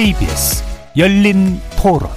[0.00, 0.64] KBS
[0.96, 2.08] 열린 토론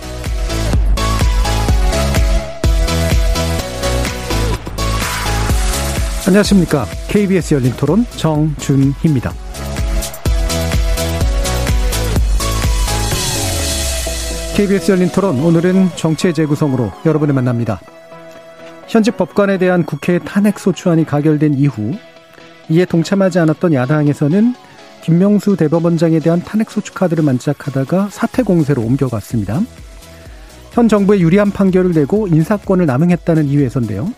[6.26, 6.86] 안녕하십니까.
[7.10, 9.34] KBS 열린 토론 정준희입니다.
[14.56, 17.82] KBS 열린 토론 오늘은 정치의 재구성으로 여러분을 만납니다.
[18.88, 21.92] 현직 법관에 대한 국회 탄핵 소추안이 가결된 이후
[22.70, 24.56] 이에 동참하지 않았던 야당에서는
[25.04, 29.62] 김명수 대법원장에 대한 탄핵 소추 카드를 만짝하다가 사퇴 공세로 옮겨갔습니다.
[30.72, 34.12] 현 정부에 유리한 판결을 내고 인사권을 남용했다는 이유에서인데요.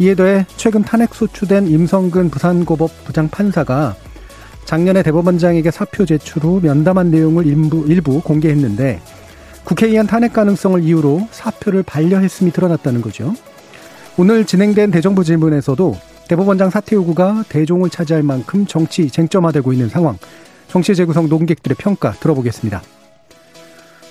[0.00, 3.94] 이에 더해 최근 탄핵 소추된 임성근 부산고법 부장판사가
[4.64, 9.00] 작년에 대법원장에게 사표 제출 후 면담한 내용을 일부, 일부 공개했는데
[9.64, 13.32] 국회에 의한 탄핵 가능성을 이유로 사표를 반려했음이 드러났다는 거죠.
[14.16, 15.96] 오늘 진행된 대정부 질문에서도
[16.28, 20.18] 대법원장 사퇴 요구가 대종을 차지할 만큼 정치 쟁점화되고 있는 상황,
[20.68, 22.82] 정치 재구성 논객들의 평가 들어보겠습니다.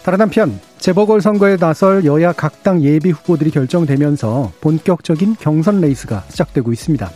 [0.04, 6.72] 다른 한편 재보궐 선거에 나설 여야 각 당 예비 후보들이 결정되면서 본격적인 경선 레이스가 시작되고
[6.72, 7.12] 있습니다.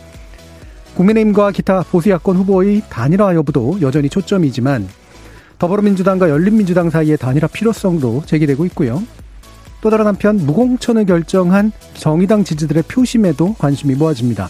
[0.94, 4.88] 국민의힘과 기타 보수 야권 후보의 단일화 여부도 여전히 초점이지만
[5.58, 9.02] 더불어민주당과 열린민주당 사이의 단일화 필요성도 제기되고 있고요.
[9.80, 14.48] 또 다른 한편 무공천을 결정한 정의당 지지들의 표심에도 관심이 모아집니다.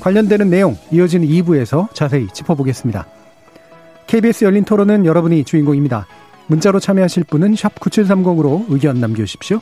[0.00, 3.06] 관련되는 내용 이어지는 2부에서 자세히 짚어보겠습니다.
[4.06, 6.06] KBS 열린 토론은 여러분이 주인공입니다.
[6.46, 9.60] 문자로 참여하실 분은 9730으로 의견 남겨주십시오.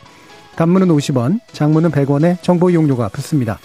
[0.55, 3.59] 단문은 50원, 장문은 100원에 정보 이용료가 붙습니다.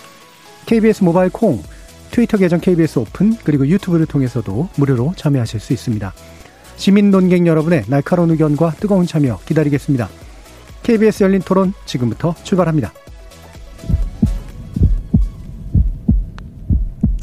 [0.66, 1.62] KBS 모바일 콩,
[2.10, 6.12] 트위터 계정 KBS 오픈, 그리고 유튜브를 통해서도 무료로 참여하실 수 있습니다.
[6.76, 10.08] 시민 논객 여러분의 날카로운 의견과 뜨거운 참여 기다리겠습니다.
[10.82, 12.92] KBS 열린 토론 지금부터 출발합니다.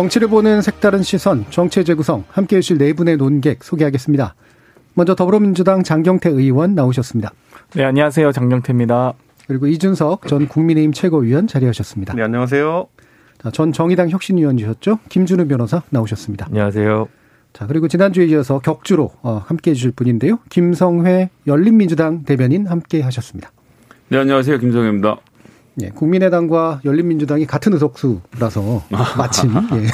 [0.00, 4.34] 정치를 보는 색다른 시선, 정치의 재구성, 함께 해주실 네 분의 논객 소개하겠습니다.
[4.94, 7.32] 먼저 더불어민주당 장경태 의원 나오셨습니다.
[7.74, 8.32] 네, 안녕하세요.
[8.32, 9.12] 장경태입니다.
[9.46, 12.14] 그리고 이준석 전 국민의힘 최고위원 자리하셨습니다.
[12.14, 12.86] 네, 안녕하세요.
[13.52, 15.00] 전 정의당 혁신위원이셨죠.
[15.10, 16.46] 김준우 변호사 나오셨습니다.
[16.46, 17.06] 안녕하세요.
[17.52, 20.38] 자, 그리고 지난주에 이어서 격주로 어, 함께 해주실 분인데요.
[20.48, 23.52] 김성회 열린민주당 대변인 함께 하셨습니다.
[24.08, 24.60] 네, 안녕하세요.
[24.60, 25.18] 김성회입니다.
[25.82, 28.84] 예, 국민의당과 열린민주당이 같은 의석수라서
[29.16, 29.86] 마침 예.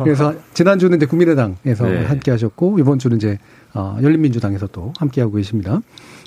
[0.04, 2.04] 그래서 지난 주는 이제 국민의당에서 네.
[2.04, 3.38] 함께 하셨고 이번 주는 이제
[3.74, 5.80] 어, 열린민주당에서 또 함께 하고 계십니다.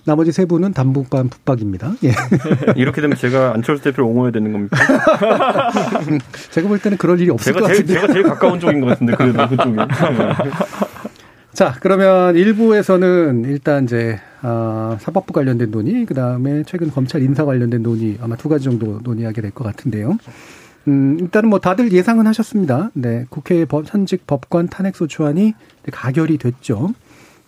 [0.06, 1.94] 나머지 세 분은 단북반 북박입니다.
[2.03, 2.13] 예.
[2.75, 4.77] 이렇게 되면 제가 안철수 대표를 옹호해야 되는 겁니까?
[6.51, 8.01] 제가 볼 때는 그럴 일이 없을 제가 것 제일, 같은데.
[8.01, 9.75] 제가 제일 가까운 쪽인 것 같은데 그래도 그쪽이.
[11.57, 17.81] 자, 그러면 1부에서는 일단 이제 아, 사법부 관련된 논의, 그 다음에 최근 검찰 인사 관련된
[17.81, 20.19] 논의 아마 두 가지 정도 논의하게 될 것 같은데요.
[20.88, 22.91] 음, 일단은 뭐 다들 예상은 하셨습니다.
[22.94, 25.56] 네, 국회 법, 현직 법관 탄핵 소추안이
[25.91, 26.94] 가결이 됐죠.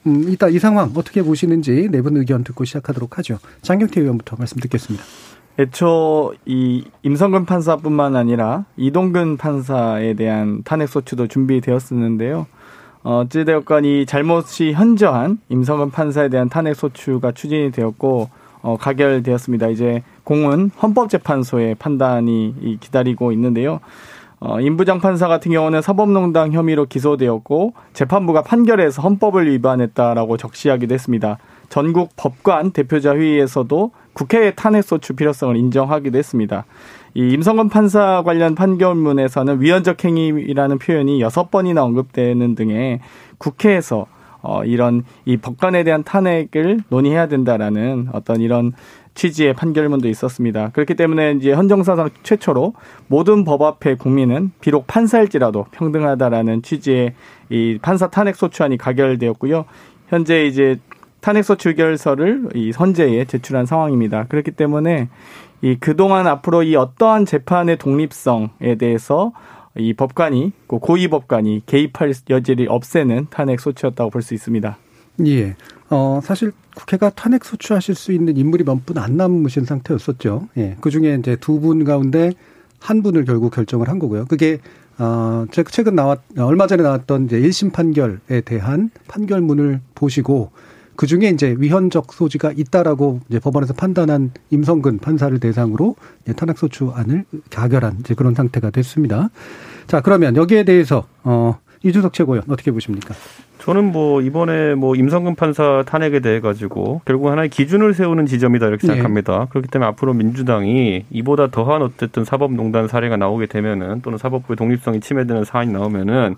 [0.07, 3.37] 음, 일단 이 상황 어떻게 보시는지 네 분 의견 듣고 시작하도록 하죠.
[3.61, 5.05] 장경태 의원부터 말씀 듣겠습니다.
[5.59, 12.47] 애초 이 임성근 판사뿐만 아니라 이동근 판사에 대한 탄핵 소추도 준비되었었는데요.
[13.03, 18.29] 어찌되었건 이 잘못이 현저한 임성근 판사에 대한 탄핵 소추가 추진이 되었고
[18.61, 19.67] 어, 가결되었습니다.
[19.69, 23.79] 이제 공은 헌법재판소의 판단이 기다리고 있는데요.
[24.41, 31.37] 어, 임부장 판사 같은 경우는 사법농단 혐의로 기소되었고 재판부가 판결에서 헌법을 위반했다라고 적시하기도 했습니다.
[31.69, 36.65] 전국 법관 대표자 회의에서도 국회의 탄핵 소추 필요성을 인정하기도 했습니다.
[37.13, 42.99] 이 임성근 판사 관련 판결문에서는 위헌적 행위라는 표현이 여섯 번이나 언급되는 등의
[43.37, 44.07] 국회에서
[44.41, 48.73] 어, 이런 이 법관에 대한 탄핵을 논의해야 된다라는 어떤 이런
[49.13, 50.69] 취지의 판결문도 있었습니다.
[50.69, 52.73] 그렇기 때문에 이제 헌정사상 최초로
[53.07, 57.15] 모든 법 앞에 국민은 비록 판사일지라도 평등하다라는 취지의
[57.49, 59.65] 이 판사 탄핵 소추안이 가결되었고요.
[60.07, 60.79] 현재 이제
[61.21, 64.25] 탄핵 소추 결서를 이 선재에 제출한 상황입니다.
[64.29, 65.09] 그렇기 때문에
[65.61, 69.33] 이 그동안 앞으로 이 어떠한 재판의 독립성에 대해서
[69.77, 74.77] 이 법관이 고위 법관이 개입할 여지를 없애는 탄핵 소추였다고 볼 수 있습니다.
[75.27, 75.55] 예.
[75.89, 80.47] 어, 사실 국회가 탄핵 소추하실 수 있는 인물이 몇 분 안 남으신 상태였었죠.
[80.57, 80.77] 예.
[80.79, 82.31] 그 중에 이제 두 분 가운데
[82.79, 84.25] 한 분을 결국 결정을 한 거고요.
[84.25, 84.59] 그게
[84.97, 90.51] 어, 최근 나왔 얼마 전에 나왔던 이제 1심 판결에 대한 판결문을 보시고
[90.99, 95.95] 그 중에 이제 위헌적 소지가 있다라고 이제 법원에서 판단한 임성근 판사를 대상으로
[96.35, 99.29] 탄핵소추안을 가결한 이제 그런 상태가 됐습니다.
[99.87, 103.15] 자, 그러면 여기에 대해서 어 이준석 최고위원 어떻게 보십니까?
[103.59, 108.85] 저는 뭐 이번에 뭐 임성근 판사 탄핵에 대해 가지고 결국 하나의 기준을 세우는 지점이다 이렇게
[108.89, 108.91] 예.
[108.91, 109.47] 생각합니다.
[109.51, 115.45] 그렇기 때문에 앞으로 민주당이 이보다 더한 어쨌든 사법농단 사례가 나오게 되면은 또는 사법부의 독립성이 침해되는
[115.45, 116.35] 사안이 나오면은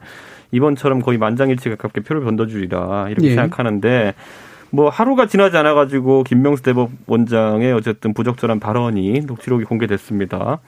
[0.52, 3.34] 이번처럼 거의 만장일치 가깝게 표를 번져주리라 이렇게 예.
[3.34, 4.14] 생각하는데
[4.72, 10.60] 뭐 하루가 지나지 않아 가지고 김명수 대법원장의 어쨌든 부적절한 발언이 녹취록이 공개됐습니다.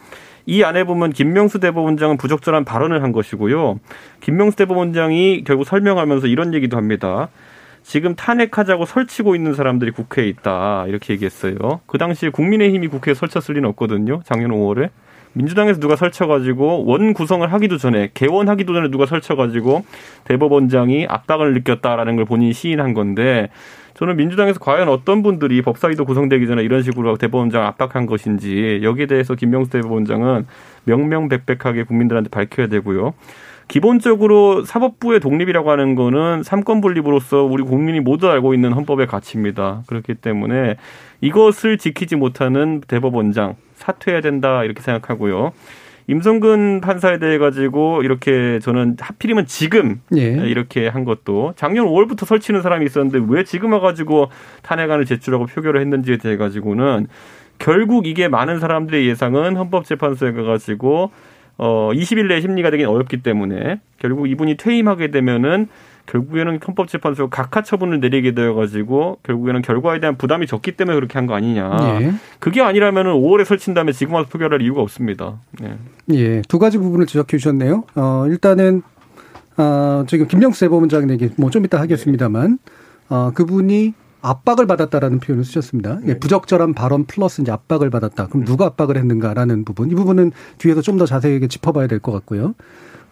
[0.45, 3.79] 이 안에 보면 김명수 대법원장은 부적절한 발언을 한 것이고요.
[4.19, 7.29] 김명수 대법원장이 결국 설명하면서 이런 얘기도 합니다.
[7.81, 10.85] 지금 탄핵하자고 설치고 있는 사람들이 국회에 있다.
[10.87, 11.55] 이렇게 얘기했어요.
[11.85, 14.21] 그 당시에 국민의힘이 국회에 설쳤을 리는 없거든요.
[14.25, 14.89] 작년 5월에.
[15.33, 19.83] 민주당에서 누가 설쳐가지고 원 구성을 하기도 전에 개원하기도 전에 누가 설쳐가지고
[20.25, 23.49] 대법원장이 압박을 느꼈다라는 걸 본인이 시인한 건데
[23.93, 29.35] 저는 민주당에서 과연 어떤 분들이 법사위도 구성되기 전에 이런 식으로 대법원장 압박한 것인지 여기에 대해서
[29.35, 30.47] 김명수 대법원장은
[30.85, 33.13] 명명백백하게 국민들한테 밝혀야 되고요.
[33.67, 39.83] 기본적으로 사법부의 독립이라고 하는 거는 삼권 분립으로서 우리 국민이 모두 알고 있는 헌법의 가치입니다.
[39.87, 40.75] 그렇기 때문에
[41.21, 45.53] 이것을 지키지 못하는 대법원장 사퇴해야 된다 이렇게 생각하고요.
[46.07, 50.21] 임성근 판사에 대해 가지고 이렇게 저는 하필이면 지금 예.
[50.21, 54.29] 이렇게 한 것도 작년 5월부터 설치는 사람이 있었는데 왜 지금 와가지고
[54.63, 57.07] 탄핵안을 제출하고 표결을 했는지에 대해 가지고는
[57.59, 61.11] 결국 이게 많은 사람들의 예상은 헌법재판소에 가가지고
[61.57, 65.67] 어 20일 내에 심리가 되긴 어렵기 때문에 결국 이분이 퇴임하게 되면은
[66.05, 71.33] 결국에는 헌법재판소가 각하 처분을 내리게 되어가지고 결국에는 결과에 대한 부담이 적기 때문에 그렇게 한 거
[71.35, 71.77] 아니냐.
[72.01, 72.13] 예.
[72.39, 75.39] 그게 아니라면은 5월에 설친 다음에 지금 와서 표결할 이유가 없습니다.
[75.61, 75.77] 네.
[76.11, 77.85] 예, 두 가지 부분을 지적해 주셨네요.
[77.95, 78.81] 어, 일단은,
[79.57, 82.59] 어, 지금 김명수 대법원장 얘기 뭐 좀 이따 하겠습니다만,
[83.09, 85.99] 어, 그분이 압박을 받았다라는 표현을 쓰셨습니다.
[86.07, 88.27] 예, 부적절한 발언 플러스 이제 압박을 받았다.
[88.27, 89.91] 그럼 누가 압박을 했는가라는 부분.
[89.91, 92.55] 이 부분은 뒤에서 좀 더 자세하게 짚어봐야 될 것 같고요.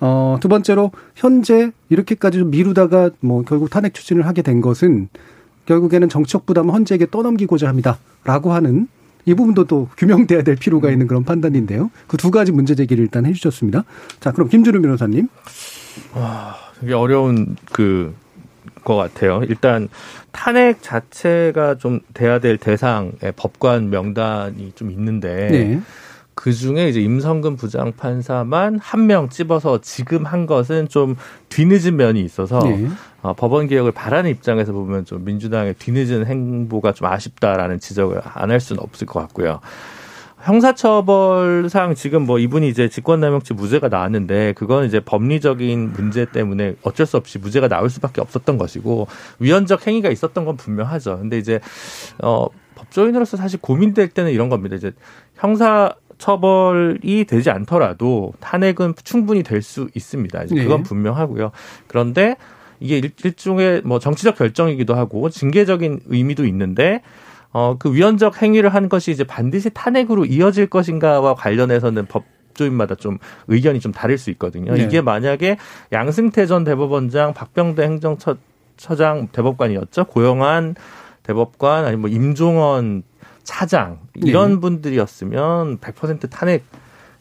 [0.01, 5.07] 어, 두 번째로 현재 이렇게까지 좀 미루다가 뭐 결국 탄핵 추진을 하게 된 것은
[5.67, 8.87] 결국에는 정치적 부담을 헌재에게 떠넘기고자 합니다라고 하는
[9.25, 11.91] 이 부분도 또 규명돼야 될 필요가 있는 그런 판단인데요.
[12.07, 13.83] 그 두 가지 문제 제기를 일단 해주셨습니다.
[14.19, 15.27] 자, 그럼 김준우 변호사님.
[16.79, 18.13] 되게 어려운 그,
[18.83, 19.43] 것 같아요.
[19.47, 19.87] 일단
[20.31, 25.81] 탄핵 자체가 좀 돼야 될 대상의 법관 명단이 좀 있는데 네.
[26.41, 31.15] 그 중에 이제 임성근 부장 판사만 한 명 찝어서 지금 한 것은 좀
[31.49, 32.87] 뒤늦은 면이 있어서 네.
[33.21, 38.59] 어, 법원 개혁을 바라는 입장에서 보면 좀 민주당의 뒤늦은 행보가 좀 아쉽다라는 지적을 안 할
[38.59, 39.59] 수는 없을 것 같고요.
[40.41, 47.17] 형사처벌상 지금 뭐 이분이 이제 직권남용죄 무죄가 나왔는데 그건 이제 법리적인 문제 때문에 어쩔 수
[47.17, 51.19] 없이 무죄가 나올 수밖에 없었던 것이고 위헌적 행위가 있었던 건 분명하죠.
[51.19, 51.59] 근데 이제
[52.23, 54.75] 어 법조인으로서 사실 고민될 때는 이런 겁니다.
[54.75, 54.91] 이제
[55.35, 60.43] 형사 처벌이 되지 않더라도 탄핵은 충분히 될 수 있습니다.
[60.43, 60.83] 이제 그건 네.
[60.83, 61.51] 분명하고요.
[61.87, 62.35] 그런데
[62.79, 67.01] 이게 일- 일종의 뭐 정치적 결정이기도 하고 징계적인 의미도 있는데
[67.53, 72.23] 어, 그 위헌적 행위를 한 것이 이제 반드시 탄핵으로 이어질 것인가와 관련해서는 법
[72.53, 74.73] 조인마다 좀 의견이 좀 다를 수 있거든요.
[74.73, 74.83] 네.
[74.83, 75.57] 이게 만약에
[75.91, 80.05] 양승태 전 대법원장, 박병대 행정처장 대법관이었죠.
[80.05, 80.75] 고영한
[81.23, 83.03] 대법관 아니면 뭐 임종원
[83.43, 84.59] 차장 이런 네.
[84.59, 86.63] 분들이었으면 100% 탄핵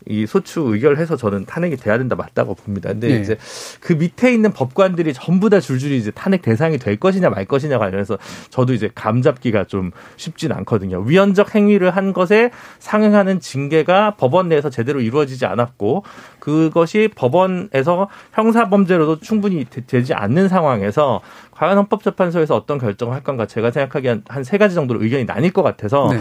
[0.06, 2.88] 이 소추 의결해서 저는 탄핵이 돼야 된다 맞다고 봅니다.
[2.90, 3.20] 근데 네.
[3.20, 3.36] 이제
[3.80, 8.18] 그 밑에 있는 법관들이 전부 다 줄줄이 이제 탄핵 대상이 될 것이냐 말 것이냐 관련해서
[8.50, 11.00] 저도 이제 감 잡기가 좀 쉽진 않거든요.
[11.00, 16.04] 위헌적 행위를 한 것에 상응하는 징계가 법원 내에서 제대로 이루어지지 않았고
[16.38, 21.20] 그것이 법원에서 형사 범죄로도 충분히 되- 되지 않는 상황에서
[21.52, 25.62] 과연 헌법재판소에서 어떤 결정을 할 건가 제가 생각하기엔 한 세 가지 정도로 의견이 나뉠 것
[25.62, 26.18] 같아서 네.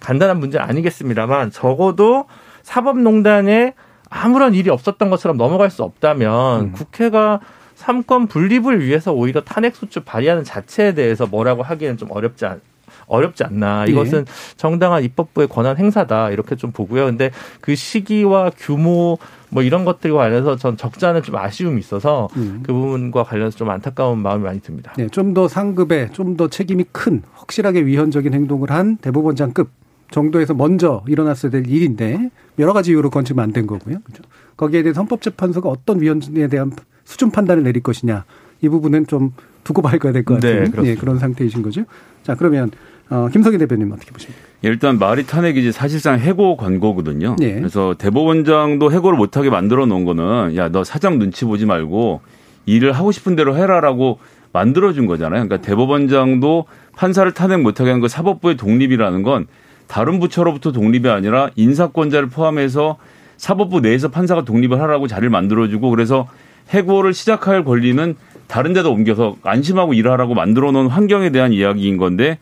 [0.00, 2.24] 간단한 문제는 아니겠습니다만 적어도
[2.68, 3.72] 사법농단에
[4.10, 6.72] 아무런 일이 없었던 것처럼 넘어갈 수 없다면 음.
[6.72, 7.40] 국회가
[7.76, 12.60] 삼권 분립을 위해서 오히려 탄핵소추 발의하는 자체에 대해서 뭐라고 하기에는 좀 어렵지 않,
[13.06, 13.84] 어렵지 않나.
[13.86, 13.92] 예.
[13.92, 16.30] 이것은 정당한 입법부의 권한 행사다.
[16.30, 17.06] 이렇게 좀 보고요.
[17.06, 17.30] 근데
[17.62, 19.18] 그 시기와 규모
[19.50, 22.62] 뭐 이런 것들과 관련해서 전 적지 않은 좀 아쉬움이 있어서 음.
[22.66, 24.92] 그 부분과 관련해서 좀 안타까운 마음이 많이 듭니다.
[24.98, 29.70] 네, 좀 더 상급에 좀 더 책임이 큰 확실하게 위헌적인 행동을 한 대법원장급
[30.10, 33.98] 정도에서 먼저 일어났어야 될 일인데 여러 가지 이유로 그건 지금 안된 거고요.
[34.04, 34.22] 그죠?
[34.56, 36.72] 거기에 대해서 헌법재판소가 어떤 위헌에 대한
[37.04, 38.24] 수준 판단을 내릴 것이냐
[38.60, 39.32] 이 부분은 좀
[39.64, 40.84] 두고 봐야 될것 네, 같은 그렇습니다.
[40.86, 41.84] 예, 그런 상태이신 거죠.
[42.22, 42.70] 자 그러면
[43.10, 44.40] 어, 김석희 대표님 어떻게 보십니까?
[44.62, 47.36] 일단 말이 탄핵이지 사실상 해고 권고거든요.
[47.40, 47.54] 예.
[47.54, 52.20] 그래서 대법원장도 해고를 못하게 만들어 놓은 거는 야 너 사장 눈치 보지 말고
[52.66, 54.18] 일을 하고 싶은 대로 해라라고
[54.52, 55.44] 만들어준 거잖아요.
[55.46, 56.64] 그러니까 대법원장도
[56.96, 59.46] 판사를 탄핵 못하게 하는 거 사법부의 독립이라는 건
[59.88, 62.98] 다른 부처로부터 독립이 아니라 인사권자를 포함해서
[63.36, 66.28] 사법부 내에서 판사가 독립을 하라고 자리를 만들어주고 그래서
[66.68, 68.14] 해고를 시작할 권리는
[68.46, 72.38] 다른 데다 옮겨서 안심하고 일하라고 만들어 놓은 환경에 대한 이야기인 건데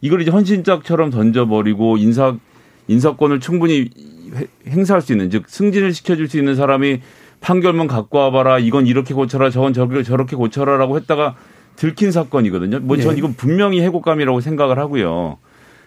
[0.00, 2.36] 이걸 이제 헌신짝처럼 던져버리고 인사
[2.88, 3.90] 인사권을 충분히
[4.66, 7.00] 행사할 수 있는 즉 승진을 시켜줄 수 있는 사람이
[7.40, 11.36] 판결문 갖고 와봐라 이건 이렇게 고쳐라 저건 저렇게 고쳐라라고 했다가
[11.76, 12.80] 들킨 사건이거든요.
[12.80, 13.18] 뭐전 네.
[13.18, 15.38] 이건 분명히 해고감이라고 생각을 하고요.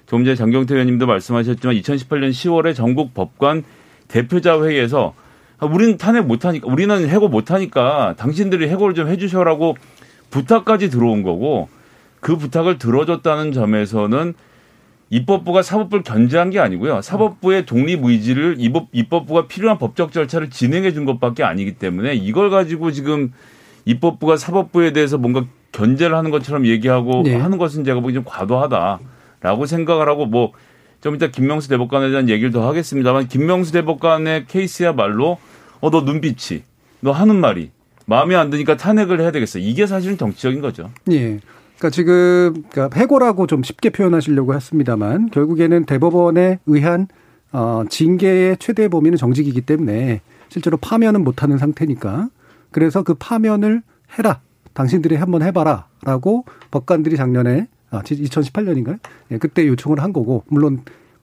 [0.06, 3.64] 조금 전에 장경태 의원님도 말씀하셨지만 2018년 10월에 전국 법관
[4.08, 5.14] 대표자 회의에서
[5.60, 9.78] 아, 우리는 탄핵 못하니까 우리는 해고 못하니까 당신들이 해고를 좀 해주셔라고
[10.30, 11.70] 부탁까지 들어온 거고
[12.20, 14.34] 그 부탁을 들어줬다는 점에서는
[15.10, 17.02] 입법부가 사법부를 견제한 게 아니고요.
[17.02, 22.92] 사법부의 독립 의지를 입법, 입법부가 필요한 법적 절차를 진행해 준 것밖에 아니기 때문에 이걸 가지고
[22.92, 23.32] 지금
[23.86, 27.36] 입법부가 사법부에 대해서 뭔가 견제를 하는 것처럼 얘기하고 네.
[27.36, 29.00] 하는 것은 제가 보기 좀 과도하다
[29.44, 30.54] 라고 생각을 하고 뭐
[31.04, 35.38] 좀 이따 김명수 대법관에 대한 얘기를 더 하겠습니다만 김명수 대법관의 케이스야말로
[35.82, 36.64] 어 너 눈빛이
[37.02, 37.72] 너 하는 말이
[38.06, 39.60] 마음에 안 드니까 탄핵을 해야 되겠어.
[39.60, 40.92] 이게 사실은 정치적인 거죠.
[41.12, 41.42] 예.
[41.78, 47.10] 그러니까 지금 그러니까 해고라고 좀 쉽게 표현하시려고 했습니다만 결국에는 대법원에 의한
[47.52, 52.30] 어 징계의 최대 범위는 정직이기 때문에 실제로 파면은 못 하는 상태니까
[52.72, 53.82] 그래서 그 파면을
[54.18, 54.40] 해라.
[54.74, 59.00] 당신들이 한번 해봐라라고 법관들이 작년에 아 2018년인가요?
[59.32, 60.82] 예, 그때 요청을 한 거고 물론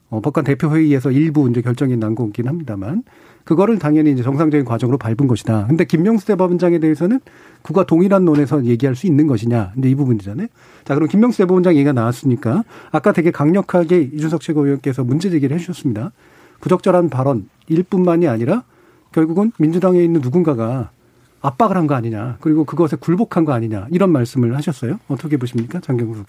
[0.09, 3.03] 어, 법관 대표 회의에서 일부 이제 결정이 난 거긴 합니다만
[3.43, 5.67] 그거를 당연히 이제 정상적인 과정으로 밟은 것이다.
[5.67, 7.19] 근데 김명수 대법원장에 대해서는
[7.61, 9.71] 그가 동일한 논에서 얘기할 수 있는 것이냐.
[9.73, 10.47] 근데 이 부분이잖아요.
[10.85, 16.11] 자, 그럼 김명수 대법원장 얘기가 나왔으니까 아까 되게 강력하게 이준석 최고위원께서 문제 제기를 해 주셨습니다.
[16.61, 18.63] 부적절한 발언 일뿐만이 아니라
[19.11, 20.91] 결국은 민주당에 있는 누군가가
[21.41, 22.37] 압박을 한 거 아니냐.
[22.39, 23.87] 그리고 그것에 굴복한 거 아니냐.
[23.91, 24.99] 이런 말씀을 하셨어요.
[25.07, 25.79] 어떻게 보십니까?
[25.79, 26.23] 장경수,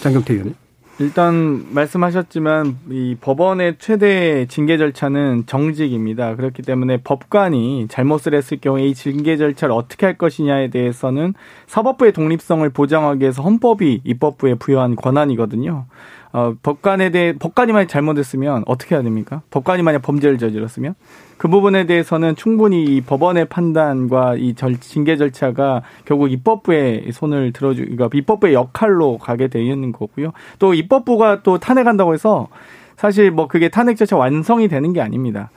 [0.00, 0.54] 장경태 의원님.
[1.00, 6.36] 일단 말씀하셨지만 이 법원의 최대 징계 절차는 정직입니다.
[6.36, 11.34] 그렇기 때문에 법관이 잘못을 했을 경우에 이 징계 절차를 어떻게 할 것이냐에 대해서는
[11.66, 15.86] 사법부의 독립성을 보장하기 위해서 헌법이 입법부에 부여한 권한이거든요.
[16.34, 19.42] 어, 법관에 대해 법관이 만약 잘못했으면 어떻게 해야 됩니까?
[19.52, 20.96] 법관이 만약 범죄를 저질렀으면
[21.38, 27.82] 그 부분에 대해서는 충분히 이 법원의 판단과 이 절, 징계 절차가 결국 입법부의 손을 들어주,
[27.82, 30.32] 그러니까 입법부의 역할로 가게 되어 있는 거고요.
[30.58, 32.48] 또 입법부가 또 탄핵한다고 해서
[32.96, 35.50] 사실 뭐 그게 탄핵 절차 완성이 되는 게 아닙니다.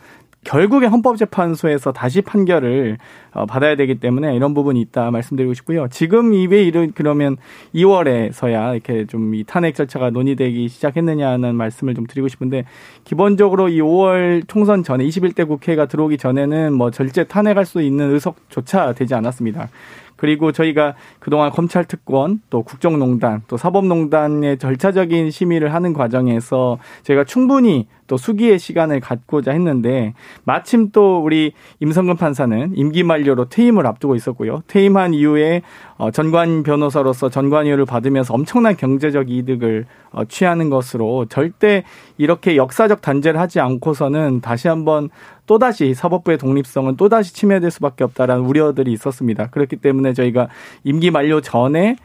[0.48, 2.98] 결국에 헌법재판소에서 다시 판결을
[3.34, 5.88] 어, 받아야 되기 때문에 이런 부분이 있다 말씀드리고 싶고요.
[5.90, 7.38] 지금 이왜 이런 그러면
[7.76, 12.66] 2월에서야 이렇게 좀 이 탄핵 절차가 논의되기 시작했느냐는 말씀을 좀 드리고 싶은데
[13.04, 18.94] 기본적으로 이 5월 총선 전에 21대 국회가 들어오기 전에는 뭐 절제 탄핵할 수 있는 의석조차
[18.94, 19.70] 되지 않았습니다.
[20.18, 27.88] 그리고 저희가 그동안 검찰 특권 또 국정농단 또 사법농단의 절차적인 심의를 하는 과정에서 저희가 충분히
[28.08, 34.64] 또 수기의 시간을 갖고자 했는데 마침 또 우리 임성근 판사는 임기 만료로 퇴임을 앞두고 있었고요.
[34.68, 35.62] 퇴임한 이후에
[35.98, 41.84] 어, 전관 변호사로서 전관료를 받으면서 엄청난 경제적 이득을 어, 취하는 것으로 절대
[42.18, 45.10] 이렇게 역사적 단죄를 하지 않고서는 다시 한번
[45.48, 49.48] 또다시 사법부의 독립성은 또다시 침해될 수밖에 없다라는 우려들이 있었습니다.
[49.48, 50.50] 그렇기 때문에 저희가
[50.84, 51.96] 임기 만료 전에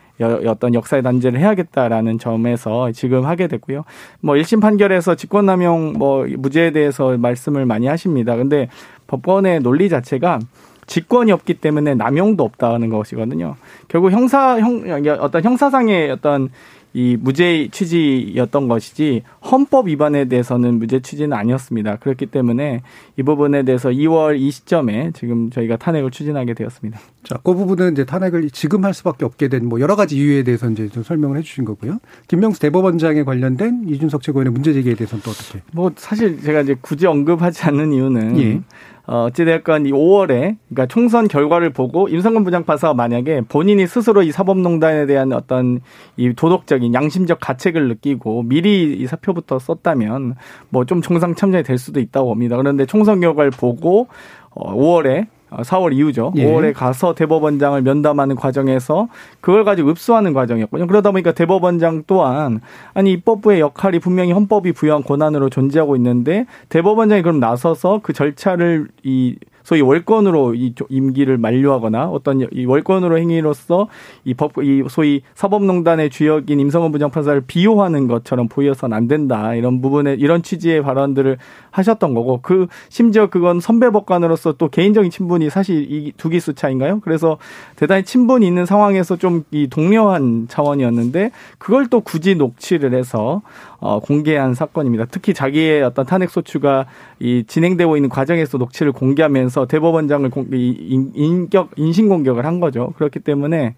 [0.47, 3.85] 어떤 역사의 단죄를 해야겠다라는 점에서 지금 하게 됐고요.
[4.21, 8.37] 뭐 1심 판결에서 직권남용 뭐 무죄에 대해서 말씀을 많이 하십니다.
[8.37, 8.69] 근데
[9.09, 10.39] 법원의 논리 자체가
[10.87, 13.57] 직권이 없기 때문에 남용도 없다는 것이거든요.
[13.89, 14.83] 결국 형사 형
[15.21, 16.51] 어떤 형사상의 어떤
[16.95, 21.97] 이 무죄 취지였던 것이지 헌법 위반에 대해서는 무죄 취지는 아니었습니다.
[21.97, 22.83] 그렇기 때문에
[23.17, 27.01] 이 부분에 대해서 2월 이 시점에 지금 저희가 탄핵을 추진하게 되었습니다.
[27.25, 30.69] 자, 그 부분은 이제 탄핵을 지금 할 수밖에 없게 된 뭐 여러 가지 이유에 대해서
[30.69, 31.99] 이제 좀 설명을 해주신 거고요.
[32.29, 35.61] 김명수 대법원장에 관련된 이준석 최고위원의 문제 제기에 대해서는 또 어떻게?
[35.73, 38.61] 뭐 사실 제가 이제 굳이 언급하지 않는 이유는 예.
[39.05, 45.07] 어, 어찌됐건 이 5월에, 그러니까 총선 결과를 보고 임성근 부장판사가 만약에 본인이 스스로 이 사법농단에
[45.07, 45.81] 대한 어떤
[46.17, 50.37] 이 도덕적인 양심적 가책을 느끼고 미리 이 사표부터 썼다면
[50.69, 52.57] 뭐 좀 총상 참전이 될 수도 있다고 봅니다.
[52.57, 54.09] 그런데 총선 결과를 보고
[54.51, 55.27] 어, 5월에
[55.59, 56.33] 4월 어, 이후죠.
[56.37, 56.45] 예.
[56.47, 59.09] 5월에 가서 대법원장을 면담하는 과정에서
[59.41, 60.87] 그걸 가지고 읍수하는 과정이었거든요.
[60.87, 62.61] 그러다 보니까 대법원장 또한
[62.95, 69.37] 아니 입법부의 역할이 분명히 헌법이 부여한 권한으로 존재하고 있는데 대법원장이 그럼 나서서 그 절차를 이
[69.65, 73.89] 소위 월권으로 이 임기를 만료하거나 어떤 이 월권으로 행위로서
[74.25, 80.15] 이 법 이 소위 사법농단의 주역인 임성원 부장판사를 비호하는 것처럼 보여서는 안 된다 이런 부분에
[80.15, 81.39] 이런 취지의 발언들을
[81.73, 87.01] 하셨던 거고 그 심지어 그건 선배 법관으로서 또 개인적인 친분이 사실 이 두 기수 차인가요?
[87.01, 87.39] 그래서
[87.77, 93.43] 대단히 친분이 있는 상황에서 좀 이 동료한 차원이었는데 그걸 또 굳이 녹취를 해서
[93.81, 95.07] 어, 공개한 사건입니다.
[95.11, 96.87] 특히 자기의 어떤 탄핵 소추가
[97.19, 102.93] 이 진행되고 있는 과정에서 녹취를 공개하면서 대법원장을 공, 이, 인격 인신 공격을 한 거죠.
[102.97, 103.75] 그렇기 때문에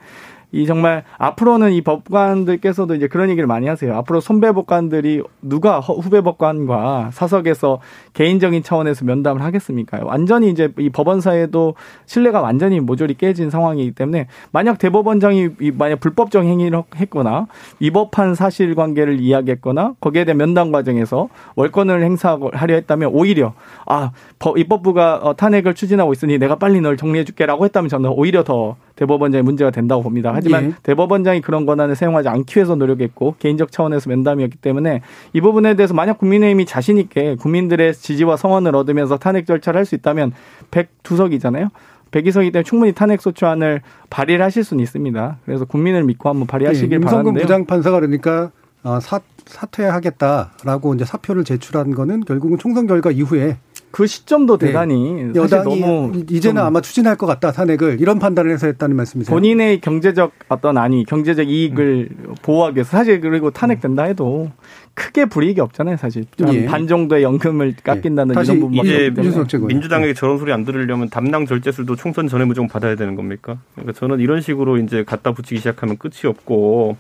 [0.55, 3.97] 이 정말 앞으로는 이 법관들께서도 이제 그런 얘기를 많이 하세요.
[3.97, 7.81] 앞으로 선배 법관들이 누가 후배 법관과 사석에서
[8.13, 10.01] 개인적인 차원에서 면담을 하겠습니까?
[10.05, 11.75] 완전히 이제 이 법원사에도
[12.07, 17.49] 신뢰가 완전히 모조리 깨진 상황이기 때문에 만약 대법원장이 만약 불법적 행위를 했거나
[17.81, 23.55] 위법한 사실관계를 이야기했거나 거기에 대한 면담 과정에서 월권을 행사하려 했다면 오히려
[23.87, 24.13] 아
[24.57, 29.71] 입법부가 어, 탄핵을 추진하고 있으니 내가 빨리 널 정리해줄게라고 했다면 저는 오히려 더 대법원장이 문제가
[29.71, 30.31] 된다고 봅니다.
[30.35, 30.73] 하지만 예.
[30.83, 36.19] 대법원장이 그런 권한을 사용하지 않기 위해서 노력했고 개인적 차원에서 면담이었기 때문에 이 부분에 대해서 만약
[36.19, 40.33] 국민의힘이 자신 있게 국민들의 지지와 성원을 얻으면서 탄핵 절차를 할 수 있다면
[40.71, 41.69] 102석이잖아요.
[42.11, 45.39] 102석이기 때문에 충분히 탄핵 소추안을 발의를 하실 수는 있습니다.
[45.45, 47.31] 그래서 국민을 믿고 한번 발의하시길 예, 바라는데요.
[47.33, 48.51] 임성근 부장판사가 그러니까
[48.83, 53.57] 어, 사, 사퇴하겠다라고 이제 사표를 제출한 거는 결국은 총선 결과 이후에
[53.95, 54.67] 그 시점도 네.
[54.67, 55.33] 대단히 네.
[55.37, 59.33] 여당이 너무 이제는 아마 추진할 것 같다 탄핵을 이런 판단을 해서 했다는 말씀이세요?
[59.33, 62.35] 본인의 경제적 어떤 아니 경제적 이익을 음.
[62.43, 64.51] 보호하기 위해서 사실 그리고 탄핵된다 해도
[64.95, 66.65] 크게 불이익이 없잖아요 사실 예.
[66.67, 68.43] 반 정도의 연금을 깎인다는 예.
[68.43, 73.15] 이런 부분밖에 이제 민주당에게 저런 소리 안 들으려면 담당 절제술도 총선 전에 무조건 받아야 되는
[73.15, 73.59] 겁니까?
[73.77, 76.97] 그러니까 저는 이런 식으로 이제 갖다 붙이기 시작하면 끝이 없고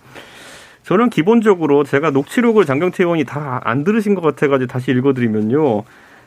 [0.84, 5.82] 저는 기본적으로 제가 녹취록을 장경태 의원이 다 안 들으신 것 같아가지고 다시 읽어드리면요.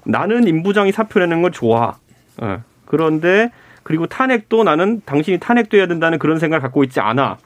[0.07, 1.95] 나는 임 부장이 사표 내는 건 좋아.
[2.41, 2.59] 예.
[2.85, 3.51] 그런데
[3.83, 7.37] 그리고 탄핵도 나는 당신이 탄핵돼야 된다는 그런 생각을 갖고 있지 않아.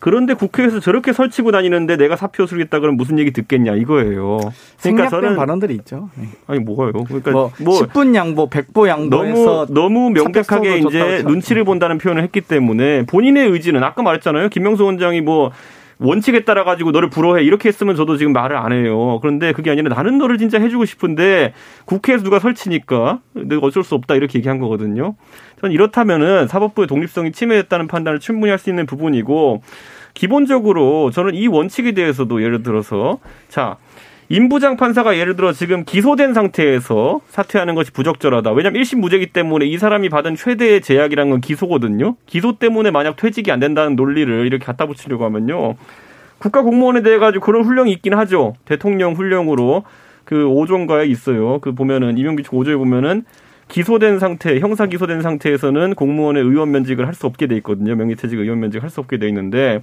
[0.00, 4.38] 그런데 국회에서 저렇게 설치고 다니는데 내가 사표 쓰겠다 그러면 무슨 얘기 듣겠냐 이거예요.
[4.80, 6.08] 그러니까 저는 발언들이 있죠.
[6.14, 6.28] 네.
[6.46, 6.92] 아니 뭐가요?
[6.92, 12.40] 그러니까 뭐, 뭐 10분 양보, 100보 양보해서 너무 너무 명백하게 이제 눈치를 본다는 표현을 했기
[12.40, 14.50] 때문에 본인의 의지는 아까 말했잖아요.
[14.50, 15.50] 김명수 원장이 뭐
[16.00, 19.18] 원칙에 따라 가지고 너를 불허해 이렇게 했으면 저도 지금 말을 안 해요.
[19.20, 21.54] 그런데 그게 아니라 나는 너를 진짜 해주고 싶은데
[21.86, 25.16] 국회에서 누가 설치니까 내가 어쩔 수 없다 이렇게 얘기한 거거든요.
[25.60, 29.62] 저는 이렇다면은 사법부의 독립성이 침해됐다는 판단을 충분히 할 수 있는 부분이고
[30.14, 33.76] 기본적으로 저는 이 원칙에 대해서도 예를 들어서 자
[34.30, 38.52] 임부장 판사가 예를 들어 지금 기소된 상태에서 사퇴하는 것이 부적절하다.
[38.52, 42.16] 왜냐하면 1심 무죄기 때문에 이 사람이 받은 최대의 제약이란 건 기소거든요.
[42.26, 45.76] 기소 때문에 만약 퇴직이 안 된다는 논리를 이렇게 갖다 붙이려고 하면요.
[46.36, 48.54] 국가 공무원에 대해 가지고 그런 훈령이 있긴 하죠.
[48.66, 49.84] 대통령 훈령으로
[50.24, 51.58] 그 5조인가에 있어요.
[51.60, 53.24] 그 보면은 임용규칙 5조에 보면은
[53.68, 57.96] 기소된 상태, 형사 기소된 상태에서는 공무원의 의원 면직을 할 수 없게 돼 있거든요.
[57.96, 59.80] 명예퇴직 의원 면직을 할수 없게 돼 있는데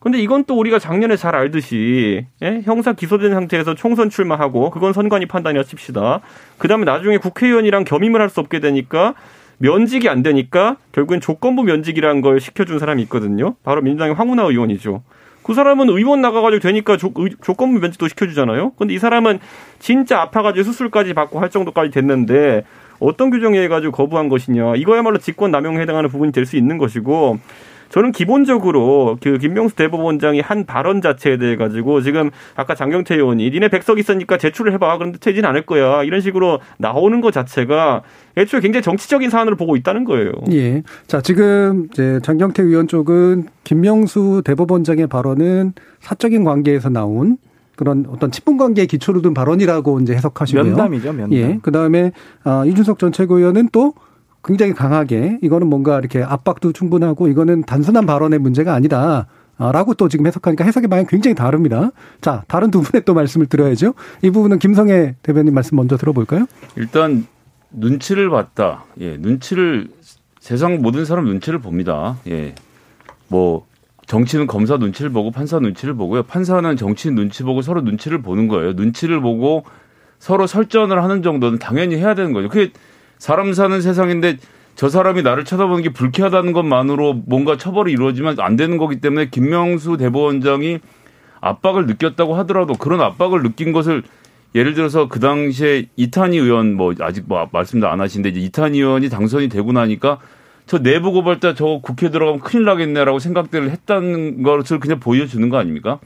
[0.00, 2.60] 근데 이건 또 우리가 작년에 잘 알듯이 예?
[2.64, 6.20] 형사 기소된 상태에서 총선 출마하고 그건 선관위 판단이라 칩시다.
[6.58, 9.14] 그다음에 나중에 국회의원이랑 겸임을 할 수 없게 되니까
[9.58, 13.54] 면직이 안 되니까 결국엔 조건부 면직이라는 걸 시켜준 사람이 있거든요.
[13.64, 15.02] 바로 민주당의 황운하 의원이죠.
[15.42, 18.72] 그 사람은 의원 나가가지고 되니까 조, 조건부 면직도 시켜주잖아요.
[18.72, 19.38] 근데 이 사람은
[19.78, 22.64] 진짜 아파가지고 수술까지 받고 할 정도까지 됐는데
[22.98, 24.74] 어떤 규정에 해가지고 거부한 것이냐.
[24.74, 27.38] 이거야말로 직권 남용에 해당하는 부분이 될 수 있는 것이고
[27.88, 33.68] 저는 기본적으로 그 김명수 대법원장이 한 발언 자체에 대해 가지고 지금 아까 장경태 의원이 니네
[33.68, 38.02] 백석 있으니까 제출을 해봐 그런데 퇴진 않을 거야 이런 식으로 나오는 것 자체가
[38.36, 40.32] 애초에 굉장히 정치적인 사안으로 보고 있다는 거예요.
[40.50, 40.82] 예.
[41.06, 47.38] 자 지금 이제 장경태 의원 쪽은 김명수 대법원장의 발언은 사적인 관계에서 나온
[47.76, 50.64] 그런 어떤 친분 관계에 기초로 둔 발언이라고 이제 해석하시고요.
[50.64, 51.32] 면담이죠, 면담.
[51.32, 51.58] 예.
[51.62, 53.94] 그다음에 아 이준석 전 최고위원은 또
[54.46, 59.26] 굉장히 강하게 이거는 뭔가 이렇게 압박도 충분하고 이거는 단순한 발언의 문제가 아니다.
[59.58, 61.90] 라고 또 지금 해석하니까 해석의 방향이 굉장히 다릅니다.
[62.20, 63.94] 자, 다른 두 분의 또 말씀을 들어야죠.
[64.22, 66.46] 이 부분은 김성애 대변인 말씀 먼저 들어볼까요?
[66.76, 67.26] 일단
[67.70, 68.84] 눈치를 봤다.
[69.00, 69.88] 예, 눈치를
[70.40, 72.18] 세상 모든 사람 눈치를 봅니다.
[72.28, 72.54] 예.
[73.28, 73.66] 뭐
[74.06, 76.22] 정치는 검사 눈치를 보고 판사 눈치를 보고요.
[76.22, 78.74] 판사는 정치인 눈치 보고 서로 눈치를 보는 거예요.
[78.74, 79.64] 눈치를 보고
[80.18, 82.48] 서로 설전을 하는 정도는 당연히 해야 되는 거죠.
[82.48, 82.70] 그게
[83.18, 84.38] 사람 사는 세상인데
[84.74, 89.96] 저 사람이 나를 쳐다보는 게 불쾌하다는 것만으로 뭔가 처벌이 이루어지면 안 되는 거기 때문에 김명수
[89.96, 90.80] 대법원장이
[91.40, 94.02] 압박을 느꼈다고 하더라도 그런 압박을 느낀 것을
[94.54, 99.08] 예를 들어서 그 당시에 이탄희 의원 뭐 아직 뭐 말씀도 안 하신데 이제 이탄희 의원이
[99.08, 100.18] 당선이 되고 나니까
[100.66, 106.00] 저 내부 고발 때저 국회 들어가면 큰일 나겠네라고 생각들을 했다는 것을 그냥 보여주는 거 아닙니까?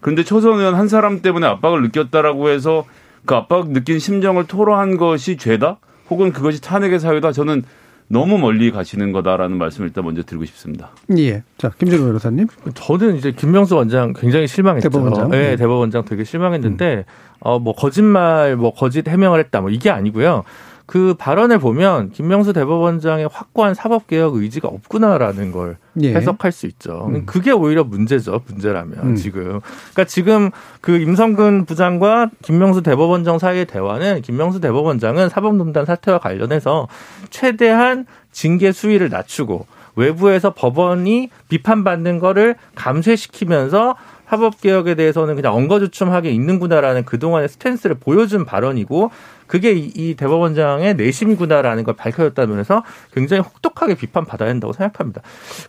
[0.00, 2.86] 그런데 초선 의원 한 사람 때문에 압박을 느꼈다라고 해서
[3.26, 5.78] 그 압박 느낀 심정을 토로한 것이 죄다?
[6.10, 7.32] 혹은 그것이 탄핵의 사유다.
[7.32, 7.62] 저는
[8.08, 10.90] 너무 멀리 가시는 거다라는 말씀을 일단 먼저 드리고 싶습니다.
[11.16, 11.44] 예.
[11.58, 12.48] 자, 김준호 변호사님.
[12.74, 14.88] 저는 이제 김명수 원장 굉장히 실망했죠.
[14.88, 15.30] 대법원장?
[15.30, 15.56] 네, 음.
[15.56, 17.04] 대법원장 되게 실망했는데
[17.38, 20.42] 어뭐 거짓말 뭐 거짓 해명을 했다 뭐 이게 아니고요.
[20.90, 26.12] 그 발언을 보면 김명수 대법원장의 확고한 사법 개혁 의지가 없구나라는 걸 예.
[26.12, 27.06] 해석할 수 있죠.
[27.08, 27.26] 음.
[27.26, 28.40] 그게 오히려 문제죠.
[28.48, 29.14] 문제라면 음.
[29.14, 29.60] 지금.
[29.92, 30.50] 그러니까 지금
[30.80, 36.88] 그 임성근 부장과 김명수 대법원장 사이의 대화는 김명수 대법원장은 사법농단 사태와 관련해서
[37.30, 43.94] 최대한 징계 수위를 낮추고 외부에서 법원이 비판받는 거를 감쇄시키면서
[44.30, 49.10] 사법 개혁에 대해서는 그냥 엉거주춤하게 있는구나라는 그동안의 스탠스를 보여준 발언이고
[49.50, 55.22] 그게 이, 이 대법원장의 내심이구나라는 걸 밝혀졌다는 면에서 굉장히 혹독하게 비판받아야 한다고 생각합니다.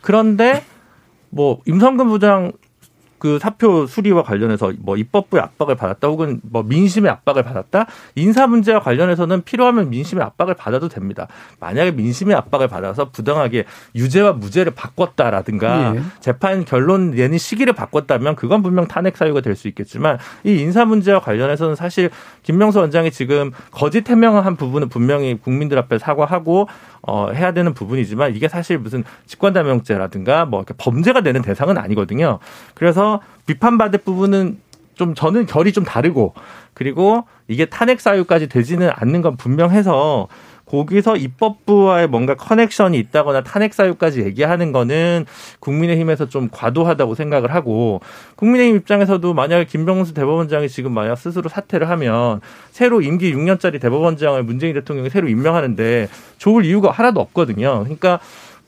[0.04, 0.64] 그런데
[1.32, 2.52] 뭐 임성근 부장
[3.22, 8.80] 그 사표 수리와 관련해서 뭐 입법부의 압박을 받았다 혹은 뭐 민심의 압박을 받았다 인사 문제와
[8.80, 11.28] 관련해서는 필요하면 민심의 압박을 받아도 됩니다.
[11.60, 16.02] 만약에 민심의 압박을 받아서 부당하게 유죄와 무죄를 바꿨다라든가 예.
[16.20, 21.20] 재판 결론 내는 시기를 바꿨다면 그건 분명 탄핵 사유가 될 수 있겠지만 이 인사 문제와
[21.20, 22.10] 관련해서는 사실
[22.42, 26.68] 김명수 원장이 지금 거짓 해명을 한 부분은 분명히 국민들 앞에 사과하고
[27.04, 32.40] 어, 해야 되는 부분이지만 이게 사실 무슨 직권남용죄라든가 뭐 이렇게 범죄가 되는 대상은 아니거든요.
[32.76, 34.60] 그래서 비판받을 부분은
[34.96, 36.34] 좀 저는 결이 좀 다르고
[36.74, 40.28] 그리고 이게 탄핵 사유까지 되지는 않는 건 분명해서
[40.72, 45.26] 거기서 입법부와의 뭔가 커넥션이 있다거나 탄핵 사유까지 얘기하는 거는
[45.60, 48.00] 국민의힘에서 좀 과도하다고 생각을 하고
[48.38, 52.40] 국민의힘 입장에서도 만약에 김병수 대법원장이 지금 만약 스스로 사퇴를 하면
[52.72, 56.08] 새로 임기 6년짜리 대법원장을 문재인 대통령이 새로 임명하는데
[56.38, 57.82] 좋을 이유가 하나도 없거든요.
[57.84, 58.22] 그러니까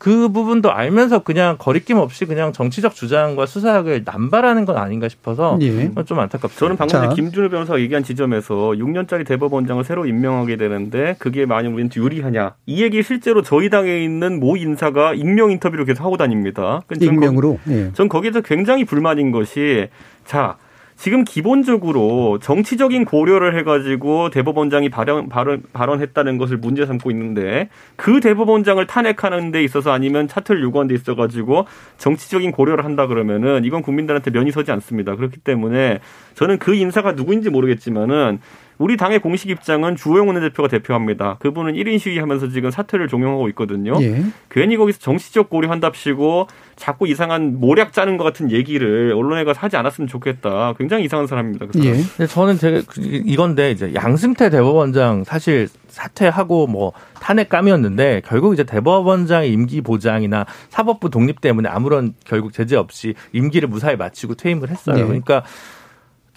[0.03, 5.89] 그 부분도 알면서 그냥 거리낌 없이 그냥 정치적 주장과 수사학을 남발하는 건 아닌가 싶어서 예.
[6.05, 6.57] 좀 안타깝죠.
[6.59, 7.03] 저는 방금 자.
[7.03, 12.83] 전에 김준호 변호사가 얘기한 지점에서 6년짜리 대법원장을 새로 임명하게 되는데 그게 만약 우리한테 유리하냐 이
[12.83, 16.81] 얘기 실제로 저희 당에 있는 모 인사가 익명 인터뷰를 계속 하고 다닙니다.
[16.85, 17.59] 근데 전 익명으로.
[17.69, 17.91] 예.
[17.93, 19.87] 전 거기서 굉장히 불만인 것이
[20.25, 20.57] 자
[21.03, 28.87] 지금 기본적으로 정치적인 고려를 해가지고 대법원장이 발언, 발언, 발언했다는 것을 문제 삼고 있는데 그 대법원장을
[28.87, 31.65] 탄핵하는 데 있어서 아니면 차트를 요구하는 데 있어가지고
[31.97, 35.17] 정치적인 고려를 한다 그러면은 이건 국민들한테 면이 서지 않습니다.
[35.17, 35.99] 그렇기 때문에
[36.35, 38.39] 저는 그 인사가 누구인지 모르겠지만은
[38.83, 41.37] 우리 당의 공식 입장은 주호영 원내대표가 대표합니다.
[41.39, 43.93] 그분은 1인 시위하면서 지금 사퇴를 종용하고 있거든요.
[44.01, 44.25] 예.
[44.51, 50.09] 괜히 거기서 정치적 고려한답시고 자꾸 이상한 모략 짜는 것 같은 얘기를 언론에 가서 하지 않았으면
[50.09, 50.73] 좋겠다.
[50.77, 51.67] 굉장히 이상한 사람입니다.
[51.67, 51.97] 그 사람.
[52.19, 52.27] 예.
[52.27, 56.91] 저는 되게 그- 이건데 이제 양승태 대법원장 사실 사퇴하고 뭐
[57.21, 63.95] 탄핵감이었는데 결국 이제 대법원장의 임기 보장이나 사법부 독립 때문에 아무런 결국 제재 없이 임기를 무사히
[63.95, 64.97] 마치고 퇴임을 했어요.
[64.97, 65.03] 네.
[65.03, 65.43] 그러니까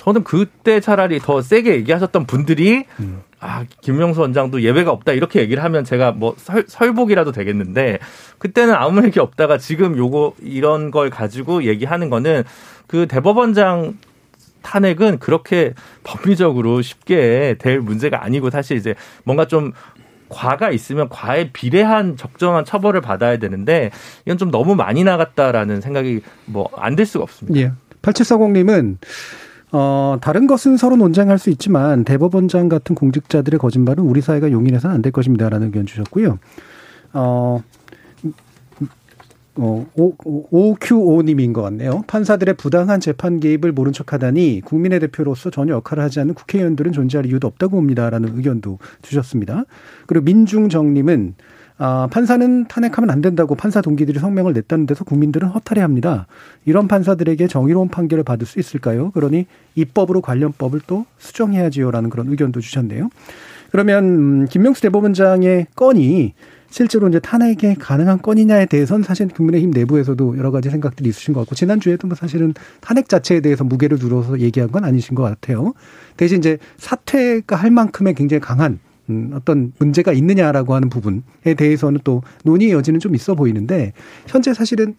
[0.07, 3.23] 저는 그때 차라리 더 세게 얘기하셨던 분들이 음.
[3.41, 7.99] 아 김명수 원장도 예외가 없다 이렇게 얘기를 하면 제가 뭐 설, 설복이라도 되겠는데
[8.39, 12.45] 그때는 아무 얘기 없다가 지금 요거 이런 걸 가지고 얘기하는 거는
[12.87, 13.99] 그 대법원장
[14.63, 19.73] 탄핵은 그렇게 법리적으로 쉽게 될 문제가 아니고 사실 이제 뭔가 좀
[20.29, 23.91] 과가 있으면 과에 비례한 적정한 처벌을 받아야 되는데
[24.25, 27.61] 이건 좀 너무 많이 나갔다라는 생각이 뭐안될 수가 없습니다.
[27.61, 27.73] 예.
[28.03, 28.99] 8740님은
[29.73, 35.03] 어, 다른 것은 서로 논쟁할 수 있지만 대법원장 같은 공직자들의 거짓말은 우리 사회가 용인해서는 안
[35.03, 36.39] 될 것입니다라는 의견 주셨고요.
[37.13, 37.63] 어,
[39.59, 42.05] 어, OQ5님인 것 같네요.
[42.07, 47.27] 판사들의 부당한 재판 개입을 모른 척 하다니 국민의 대표로서 전혀 역할을 하지 않는 국회의원들은 존재할
[47.27, 49.65] 이유도 없다고 봅니다라는 의견도 주셨습니다.
[50.07, 51.35] 그리고 민중정님은
[51.79, 56.27] 아, 판사는 탄핵하면 안 된다고 판사 동기들이 성명을 냈다는 데서 국민들은 허탈해 합니다.
[56.65, 59.11] 이런 판사들에게 정의로운 판결을 받을 수 있을까요?
[59.11, 63.11] 그러니 입법으로 관련 법을 또 수정해야지요라는 그런 의견도 주셨네요.
[63.71, 66.33] 그러면 음, 김명수 대법원장의 건이
[66.71, 71.55] 실제로 이제 탄핵에 가능한 건이냐에 대해서는 사실 국민의힘 내부에서도 여러 가지 생각들이 있으신 것 같고
[71.55, 75.75] 지난 주에도 뭐 사실은 탄핵 자체에 대해서 무게를 두어서 얘기한 건 아니신 것 같아요.
[76.17, 78.86] 대신 이제 사퇴가 할 만큼의 굉장히 강한 음,
[79.35, 81.23] 어떤 문제가 있느냐라고 하는 부분에
[81.57, 83.93] 대해서는 또 논의의 여지는 좀 있어 보이는데
[84.27, 84.95] 현재 사실은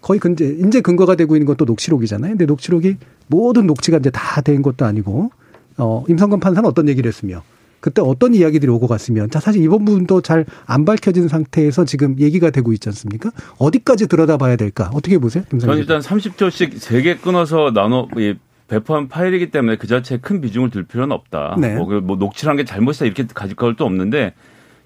[0.00, 2.32] 거의 근제 이제 근거가 되고 있는 것도 녹취록이잖아요.
[2.32, 2.96] 근데 녹취록이
[3.28, 5.30] 모든 녹취가 이제 다 된 것도 아니고
[5.78, 7.42] 어 임성근 판사는 어떤 얘기를 했으며
[7.80, 12.50] 그때 어떤 이야기들이 오고 갔으면 자 사실 이번 부분도 잘 안 밝혀진 상태에서 지금 얘기가
[12.50, 13.30] 되고 있지 않습니까?
[13.58, 14.90] 어디까지 들여다봐야 될까?
[14.94, 15.44] 어떻게 보세요?
[15.50, 18.34] 김상현 저는 일단 30조씩 3개 끊어서 나눠 이
[18.68, 21.56] 배포한 파일이기 때문에 그 자체에 큰 비중을 둘 필요는 없다.
[21.58, 21.74] 네.
[21.74, 24.34] 뭐, 그뭐 녹취한 게 잘못이다 이렇게 가질 것도 없는데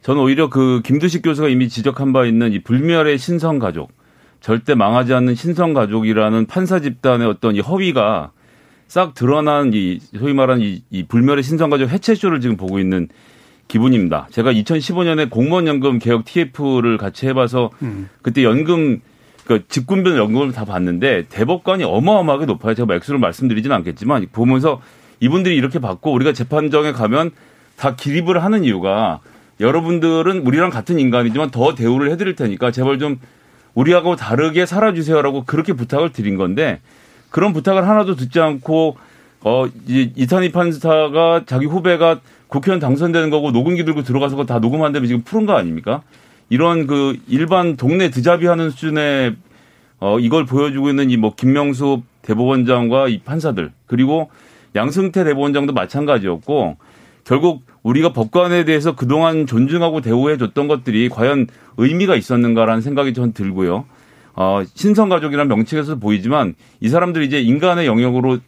[0.03, 3.93] 저는 오히려 그 김두식 교수가 이미 지적한 바 있는 이 불멸의 신성 가족,
[4.41, 8.33] 절대 망하지 않는 신성 가족이라는 판사 집단의 어떤 이 허위가
[8.87, 13.09] 싹 드러난 이 소위 말하는 이, 이 불멸의 신성 가족 해체쇼를 지금 보고 있는
[13.69, 14.29] 기분입니다.
[14.31, 18.09] 제가 2015년에 공무원 연금 개혁 TF를 같이 해봐서 음.
[18.23, 19.01] 그때 연금
[19.49, 22.75] 그 직군별 연금을 다 봤는데 대법관이 어마어마하게 높아요.
[22.75, 24.83] 제가 액수를 말씀드리지는 않겠지만 보면서
[25.21, 27.31] 이분들이 이렇게 받고 우리가 재판정에 가면
[27.77, 29.21] 다 기립을 하는 이유가
[29.59, 33.19] 여러분들은 우리랑 같은 인간이지만 더 대우를 해드릴 테니까 제발 좀
[33.73, 36.81] 우리하고 다르게 살아주세요라고 그렇게 부탁을 드린 건데
[37.31, 38.99] 그런 부탁을 하나도 듣지 않고
[39.45, 45.47] 어 이탄희 판사가 자기 후배가 국회의원 당선되는 거고 녹음기 들고 들어가서 다 녹음한다면 지금 푸른
[45.47, 46.03] 거 아닙니까?
[46.49, 49.37] 이런 그 일반 동네 드자비 하는 수준의
[50.01, 54.31] 어 이걸 보여주고 있는 이 뭐 김명수 대법원장과 이 판사들 그리고
[54.75, 56.77] 양승태 대법원장도 마찬가지였고
[57.25, 63.87] 결국 우리가 법관에 대해서 그동안 존중하고 대우해 줬던 것들이 과연 의미가 있었는가라는 생각이 전 들고요.
[64.35, 68.39] 어, 신성가족이라는 명칭에서 보이지만 이 사람들이 이제 인간의 영역으로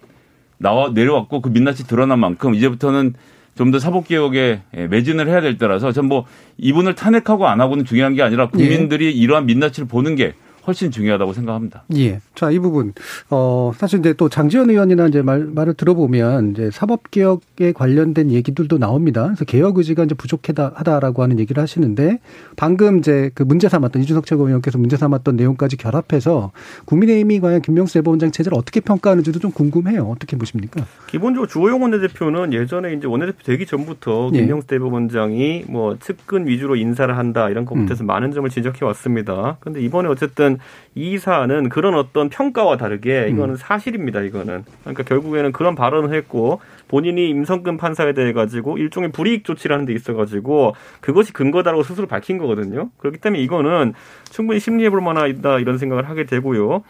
[0.59, 3.15] 나와 내려왔고 그 민낯이 드러난 만큼 이제부터는
[3.61, 6.25] 좀 더 사법개혁에 예, 매진을 해야 될 때라서 전 뭐
[6.57, 10.33] 이분을 탄핵하고 안 하고는 중요한 게 아니라 국민들이 이러한 민낯을 보는 게
[10.67, 11.85] 훨씬 중요하다고 생각합니다.
[11.97, 12.21] 예.
[12.35, 12.93] 자, 이 부분.
[13.31, 19.25] 어, 사실 이제 또 장지원 의원이나 이제 말, 말을 들어보면 이제 사법개혁에 관련된 얘기들도 나옵니다.
[19.25, 22.21] 그래서 개혁 의지가 이제 부족하다, 하다라고 하는 얘기를 하시는데
[22.57, 26.53] 방금 이제 그 문제 삼았던 이준석 최고위원께서 문제 삼았던 내용까지 결합해서
[26.85, 30.05] 국민의힘이 과연 김명수 대법원장 체제를 어떻게 평가하는지도 좀 궁금해요.
[30.05, 30.85] 어떻게 보십니까?
[31.09, 34.41] 기본적으로 주호영 원내대표는 예전에 이제 원내대표 되기 전부터 예.
[34.41, 38.07] 김명수 대법원장이 뭐 측근 위주로 인사를 한다 이런 것부터 음.
[38.07, 39.57] 많은 점을 지적해 왔습니다.
[39.61, 40.50] 근데 이번에 어쨌든
[40.95, 43.35] 이 사안은 그런 어떤 평가와 다르게 음.
[43.35, 44.23] 이거는 사실입니다.
[44.23, 49.87] 이거는 그러니까 결국에는 그런 발언을 했고 본인이 임성근 판사에 대해 가지고 일종의 불이익 조치를 하는
[49.87, 52.91] 데 있어 가지고 그것이 근거다라고 스스로 밝힌 거거든요.
[52.99, 53.95] 그렇기 때문에 이거는
[54.31, 56.83] 충분히 심리해 볼 만하다 이런 생각을 하게 되고요.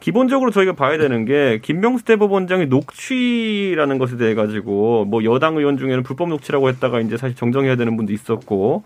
[0.00, 6.02] 기본적으로 저희가 봐야 되는 게 김명수 대법원장의 녹취라는 것에 대해 가지고 뭐 여당 의원 중에는
[6.02, 8.82] 불법 녹취라고 했다가 이제 사실 정정해야 되는 분도 있었고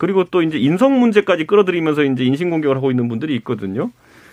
[0.00, 3.90] 그리고 또 이제 인성 문제까지 끌어들이면서 이제 인신 공격을 하고 있는 분들이 있거든요.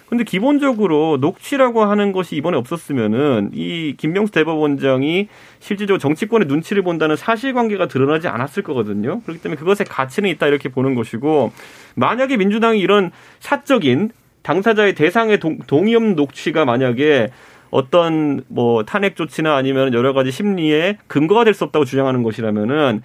[0.08, 5.28] 근데 기본적으로 녹취라고 하는 것이 이번에 없었으면은 이 김명수 대법원장이
[5.60, 9.20] 실질적으로 정치권의 눈치를 본다는 사실관계가 드러나지 않았을 거거든요.
[9.24, 11.52] 그렇기 때문에 그것에 가치는 있다 이렇게 보는 것이고
[11.96, 14.12] 만약에 민주당이 이런 사적인
[14.44, 17.28] 당사자의 대상의 동, 동의 없는 녹취가 만약에
[17.72, 23.02] 어떤 뭐 탄핵 조치나 아니면 여러 가지 심리에 근거가 될 수 없다고 주장하는 것이라면은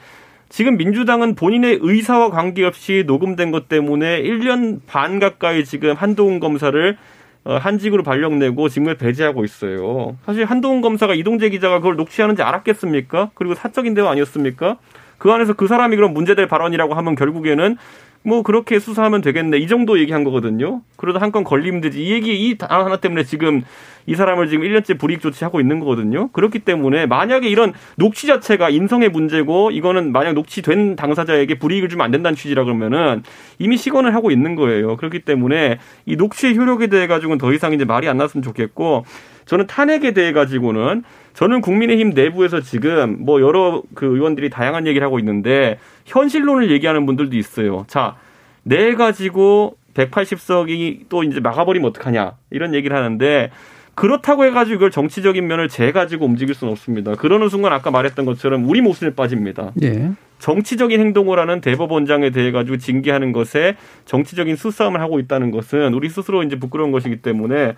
[0.52, 6.98] 지금 민주당은 본인의 의사와 관계없이 녹음된 것 때문에 1년 반 가까이 지금 한동훈 검사를
[7.44, 10.14] 어, 한직으로 발령내고 직무에 배제하고 있어요.
[10.26, 13.30] 사실 한동훈 검사가 이동재 기자가 그걸 녹취하는지 알았겠습니까?
[13.32, 14.76] 그리고 사적인 대화 아니었습니까?
[15.16, 17.78] 그 안에서 그 사람이 그럼 문제될 발언이라고 하면 결국에는
[18.22, 20.82] 뭐 그렇게 수사하면 되겠네 이 정도 얘기한 거거든요.
[20.96, 22.04] 그러다 한 건 걸리면 되지.
[22.04, 23.62] 이 얘기 이 단어 하나 때문에 지금
[24.06, 26.28] 이 사람을 지금 1년째 불이익 조치하고 있는 거거든요.
[26.28, 32.10] 그렇기 때문에 만약에 이런 녹취 자체가 인성의 문제고 이거는 만약 녹취된 당사자에게 불이익을 주면 안
[32.10, 33.22] 된다는 취지라 그러면은
[33.58, 34.96] 이미 시건을 하고 있는 거예요.
[34.96, 39.04] 그렇기 때문에 이 녹취의 효력에 대해 가지고는 더 이상 이제 말이 안 났으면 좋겠고
[39.44, 41.02] 저는 탄핵에 대해 가지고는
[41.34, 47.36] 저는 국민의힘 내부에서 지금 뭐 여러 그 의원들이 다양한 얘기를 하고 있는데 현실론을 얘기하는 분들도
[47.36, 47.84] 있어요.
[47.88, 48.16] 자,
[48.62, 53.50] 내 가지고 180석이 또 이제 막아버리면 어떡하냐 이런 얘기를 하는데
[53.94, 57.14] 그렇다고 해가지고 이걸 정치적인 면을 재 가지고 움직일 수는 없습니다.
[57.14, 59.72] 그러는 순간 아까 말했던 것처럼 우리 모순에 빠집니다.
[59.82, 60.12] 예.
[60.38, 63.76] 정치적인 행동을 하는 대법원장에 대해 가지고 징계하는 것에
[64.06, 67.74] 정치적인 수싸움을 하고 있다는 것은 우리 스스로 이제 부끄러운 것이기 때문에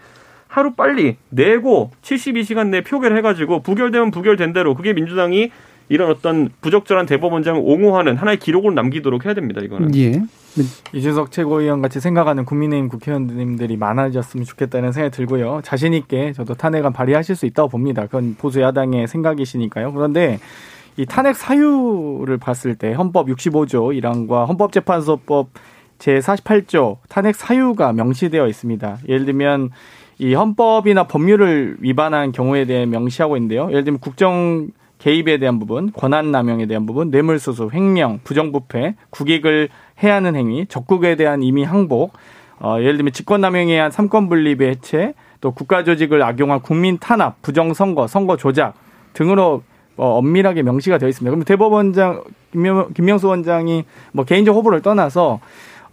[0.46, 5.50] 하루 빨리 내고 72시간 내에 표결 해 가지고 부결되면 부결된 대로 그게 민주당이
[5.88, 9.60] 이런 어떤 부적절한 대법원장을 옹호하는 하나의 기록을 남기도록 해야 됩니다.
[9.62, 9.94] 이거는.
[9.96, 10.22] 예.
[10.92, 15.60] 이준석 최고위원 같이 생각하는 국민의힘 국회의원님들이 많아졌으면 좋겠다는 생각이 들고요.
[15.64, 18.02] 자신 있게 저도 탄핵안 발의하실 수 있다고 봅니다.
[18.02, 19.92] 그건 보수 야당의 생각이시니까요.
[19.92, 20.38] 그런데
[20.96, 25.48] 이 탄핵 사유를 봤을 때 헌법 65조 1항과 헌법재판소법
[25.98, 28.98] 제 48조 탄핵 사유가 명시되어 있습니다.
[29.08, 29.70] 예를 들면
[30.18, 33.68] 이 헌법이나 법률을 위반한 경우에 대해 명시하고 있는데요.
[33.70, 39.68] 예를 들면 국정 개입에 대한 부분, 권한 남용에 대한 부분, 뇌물수수, 횡령, 부정부패, 국익을
[40.02, 42.12] 해하는 행위, 적국에 대한 임의 항복,
[42.60, 48.74] 어, 예를 들면 직권남용에 의한 삼권분립의 해체, 또 국가조직을 악용한 국민 탄압, 부정선거, 선거 조작
[49.12, 49.62] 등으로
[49.96, 51.30] 어, 엄밀하게 명시가 되어 있습니다.
[51.30, 55.40] 그럼 대법원장 김명, 김명수 원장이 뭐 개인적 호불호를 떠나서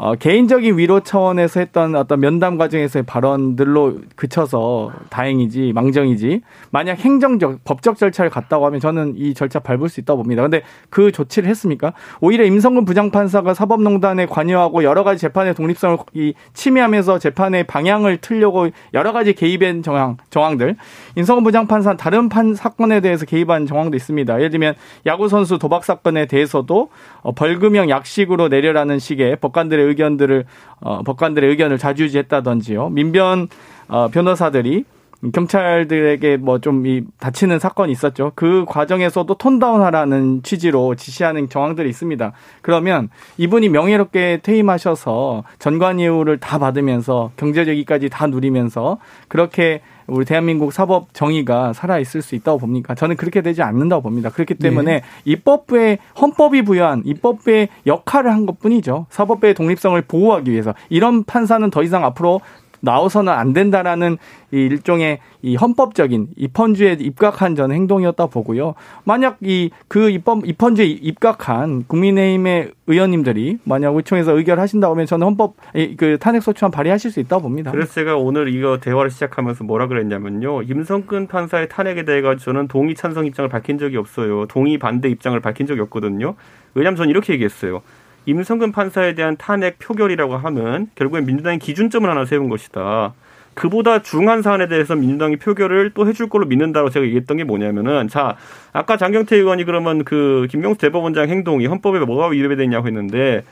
[0.04, 7.98] 어, 개인적인 위로 차원에서 했던 어떤 면담 과정에서의 발언들로 그쳐서 다행이지 망정이지 만약 행정적 법적
[7.98, 10.42] 절차를 갔다고 하면 저는 이 절차 밟을 수 있다고 봅니다.
[10.42, 11.94] 근데 그 조치를 했습니까?
[12.20, 19.12] 오히려 임성근 부장판사가 사법농단에 관여하고 여러 가지 재판의 독립성을 이 침해하면서 재판의 방향을 틀려고 여러
[19.12, 20.78] 가지 개입한 정황 정황들
[21.16, 24.34] 임성근 부장판사 다른 판 사건에 대해서 개입한 정황도 있습니다.
[24.36, 24.74] 예를 들면
[25.06, 26.90] 야구 선수 도박 사건에 대해서도
[27.22, 30.46] 어, 벌금형 약식으로 내려라는 식의 법관들의 의견들을
[30.82, 32.90] 어, 법관들의 의견을 자주지했다든지요.
[32.90, 33.48] 민변
[33.88, 34.86] 어, 변호사들이
[35.34, 38.32] 경찰들에게 뭐 좀 이 다치는 사건이 있었죠.
[38.34, 42.32] 그 과정에서도 톤다운하라는 취지로 지시하는 정황들이 있습니다.
[42.64, 50.74] 그러면 이분이 명예롭게 퇴임하셔서 전관 예우를 다 받으면서 경제적 이익까지 다 누리면서 그렇게 우리 대한민국
[50.74, 52.96] 사법 정의가 살아 있을 수 있다고 봅니까?
[52.96, 54.30] 저는 그렇게 되지 않는다고 봅니다.
[54.30, 55.04] 그렇기 때문에 네.
[55.26, 59.06] 입법부의 헌법이 부여한 입법부의 역할을 한 것 뿐이죠.
[59.10, 62.42] 사법부의 독립성을 보호하기 위해서 이런 판사는 더 이상 앞으로
[62.82, 64.18] 나와서는 안 된다라는
[64.52, 68.76] 이 일종의 이 헌법적인 입헌주에 입각한 저는 행동이었다 보고요.
[69.06, 75.56] 만약 이 그 입법 입헌주에 입각한 국민의힘의 의원님들이 만약 의총에서 의결하신다고 하면 저는 헌법
[75.98, 77.72] 그 탄핵 소추안 발의하실 수 있다고 봅니다.
[77.72, 80.64] 그래서 제가 오늘 이거 대화를 시작하면서 뭐라 그랬냐면요.
[80.64, 84.46] 임성근 판사의 탄핵에 대해 가 저는 동의 찬성 입장을 밝힌 적이 없어요.
[84.48, 86.36] 동의 반대 입장을 밝힌 적이 없거든요.
[86.74, 87.82] 왜냐하면 저는 이렇게 얘기했어요.
[88.26, 93.14] 임성근 판사에 대한 탄핵 표결이라고 하면 결국엔 민주당이 기준점을 하나 세운 것이다.
[93.54, 98.38] 그보다 중한 사안에 대해서 민주당이 표결을 또 해줄 걸로 믿는다고 제가 얘기했던 게 뭐냐면은 자
[98.72, 103.44] 아까 장경태 의원이 그러면 그 김명수 대법원장 행동이 헌법에 뭐가 위배되냐고 했는데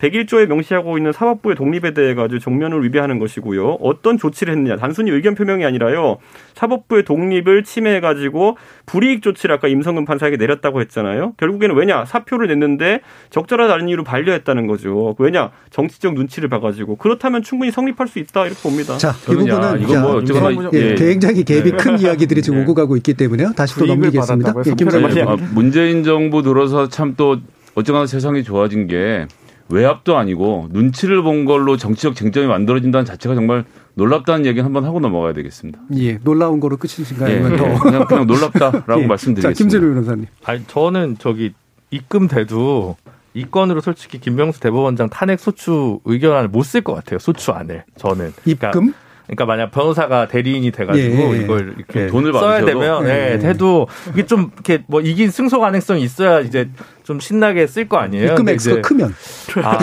[0.00, 3.78] 101조에 명시하고 있는 사법부의 독립에 대해 가지고 정면을 위배하는 것이고요.
[3.80, 4.76] 어떤 조치를 했느냐.
[4.76, 6.18] 단순히 의견 표명이 아니라요.
[6.54, 8.56] 사법부의 독립을 침해해 가지고
[8.86, 11.34] 불이익 조치를 아까 임성근 판사에게 내렸다고 했잖아요.
[11.36, 12.04] 결국에는 왜냐?
[12.04, 15.16] 사표를 냈는데 적절하지 않은 이유로 반려했다는 거죠.
[15.18, 15.50] 왜냐?
[15.70, 18.96] 정치적 눈치를 봐 가지고 그렇다면 충분히 성립할 수 있다 이렇게 봅니다.
[18.96, 20.94] 자, 이 부분은 이건 뭐 어쩌거나 예, 예.
[20.94, 21.76] 굉장히 갭이 네.
[21.76, 22.64] 큰 이야기들이 지금 네.
[22.64, 23.52] 오고 가고 있기 때문에요.
[23.56, 24.54] 다시 또 넘기겠습니다.
[24.66, 27.38] 예, 네, 아, 문재인 정부 들어서 참 또
[27.74, 29.26] 어쩌거나 세상이 좋아진 게
[29.70, 35.32] 외압도 아니고 눈치를 본 걸로 정치적 쟁점이 만들어진다는 자체가 정말 놀랍다는 얘기 한번 하고 넘어가야
[35.34, 35.78] 되겠습니다.
[35.96, 37.34] 예, 놀라운 거로 끝이신가요?
[37.52, 37.78] 예, 더.
[37.80, 39.06] 그냥, 그냥 놀랍다라고 예.
[39.06, 39.48] 말씀드리겠습니다.
[39.48, 40.26] 자, 김재료 변호사님.
[40.44, 41.52] 아니, 저는 저기
[41.90, 42.96] 입금돼도
[43.34, 47.18] 이 건으로 솔직히 김명수 대법원장 탄핵 소추 의견안을 못 쓸 것 같아요.
[47.18, 48.32] 소추 안을 저는.
[48.46, 48.70] 입금?
[48.70, 51.42] 그러니까 그러니까 만약 변호사가 대리인이 돼가지고 예, 예.
[51.42, 52.06] 이걸 이렇게 예.
[52.06, 56.70] 돈을 써야 되면 예, 해도 이게 좀 이렇게 뭐 이긴 승소 가능성이 있어야 이제
[57.08, 58.32] 좀 신나게 쓸 거 아니에요.
[58.32, 59.14] 입금 액수가 크면.
[59.64, 59.78] 아,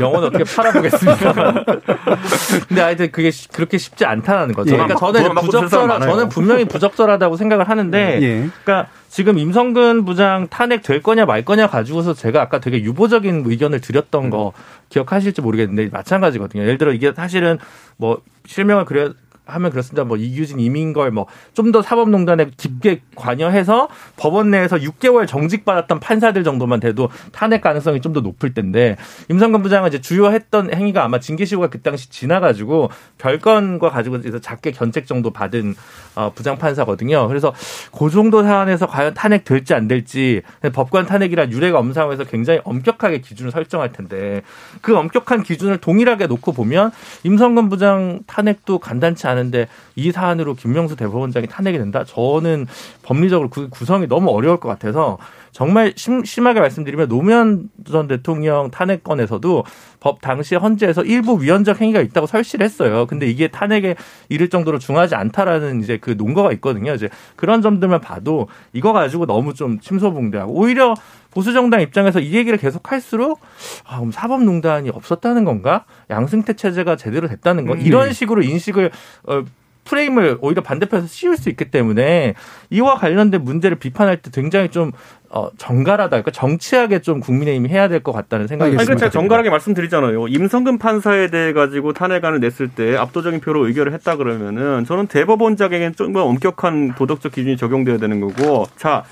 [0.00, 1.64] 영어는 어떻게 팔아보겠습니까?
[2.66, 4.72] 근데 하여튼 그게 그렇게 쉽지 않다는 거죠.
[4.72, 4.78] 예.
[4.78, 8.48] 그러니까 저는 부적절하, 저는 분명히 부적절하다고 생각을 하는데, 예.
[8.64, 13.82] 그러니까 지금 임성근 부장 탄핵 될 거냐 말 거냐 가지고서 제가 아까 되게 유보적인 의견을
[13.82, 14.54] 드렸던 거
[14.88, 16.62] 기억하실지 모르겠는데 마찬가지거든요.
[16.62, 17.58] 예를 들어 이게 사실은
[17.98, 19.12] 뭐 실명을 그려
[19.46, 20.04] 하면 그렇습니다.
[20.04, 26.44] 뭐 이규진, 이민걸 뭐 좀 더 사법농단에 깊게 관여해서 법원 내에서 6개월 정직 받았던 판사들
[26.44, 28.96] 정도만 돼도 탄핵 가능성이 좀 더 높을 텐데
[29.28, 35.06] 임성근 부장은 이제 주요했던 행위가 아마 징계시효가 그 당시 지나가지고 별건과 가지고 이제 작게 견책
[35.06, 35.74] 정도 받은
[36.14, 37.26] 어, 부장 판사거든요.
[37.28, 37.52] 그래서
[37.96, 43.20] 그 정도 사안에서 과연 탄핵 될지 안 될지 법관 탄핵이란 유례가 없는 상황에서 굉장히 엄격하게
[43.20, 44.42] 기준을 설정할 텐데
[44.80, 46.92] 그 엄격한 기준을 동일하게 놓고 보면
[47.24, 52.04] 임성근 부장 탄핵도 간단치 않은 않은데 이 사안으로 김명수 대법원장이 탄핵이 된다?
[52.04, 52.66] 저는
[53.02, 55.18] 법리적으로 그 구성이 너무 어려울 것 같아서
[55.56, 59.64] 정말 심, 심하게 말씀드리면 노무현 전 대통령 탄핵건에서도
[60.00, 63.06] 법 당시 헌재에서 일부 위헌적 행위가 있다고 설치를 했어요.
[63.06, 63.94] 근데 이게 탄핵에
[64.28, 66.92] 이를 정도로 중하지 않다라는 이제 그 논거가 있거든요.
[66.92, 70.92] 이제 그런 점들만 봐도 이거 가지고 너무 좀 침소봉대하고 오히려
[71.30, 73.40] 보수 정당 입장에서 이 얘기를 계속 할수록
[73.86, 75.86] 아, 그럼 사법농단이 없었다는 건가?
[76.10, 77.72] 양승태 체제가 제대로 됐다는 거?
[77.72, 77.80] 음.
[77.80, 78.90] 이런 식으로 인식을
[79.24, 79.42] 어,
[79.86, 82.34] 프레임을 오히려 반대편에서 씌울 수 있기 때문에
[82.70, 84.92] 이와 관련된 문제를 비판할 때 굉장히 좀
[85.28, 86.08] 어, 정갈하다.
[86.10, 88.92] 그러니까 정치하게 좀 국민의힘이 해야 될 것 같다는 생각이 듭니다.
[88.92, 90.28] 아니, 제가 정갈하게 말씀드리잖아요.
[90.28, 96.24] 임성근 판사에 대해 가지고 탄핵안을 냈을 때 압도적인 표로 의결을 했다 그러면은 저는 대법원장에게는 좀더
[96.24, 99.04] 엄격한 도덕적 기준이 적용돼야 되는 거고 자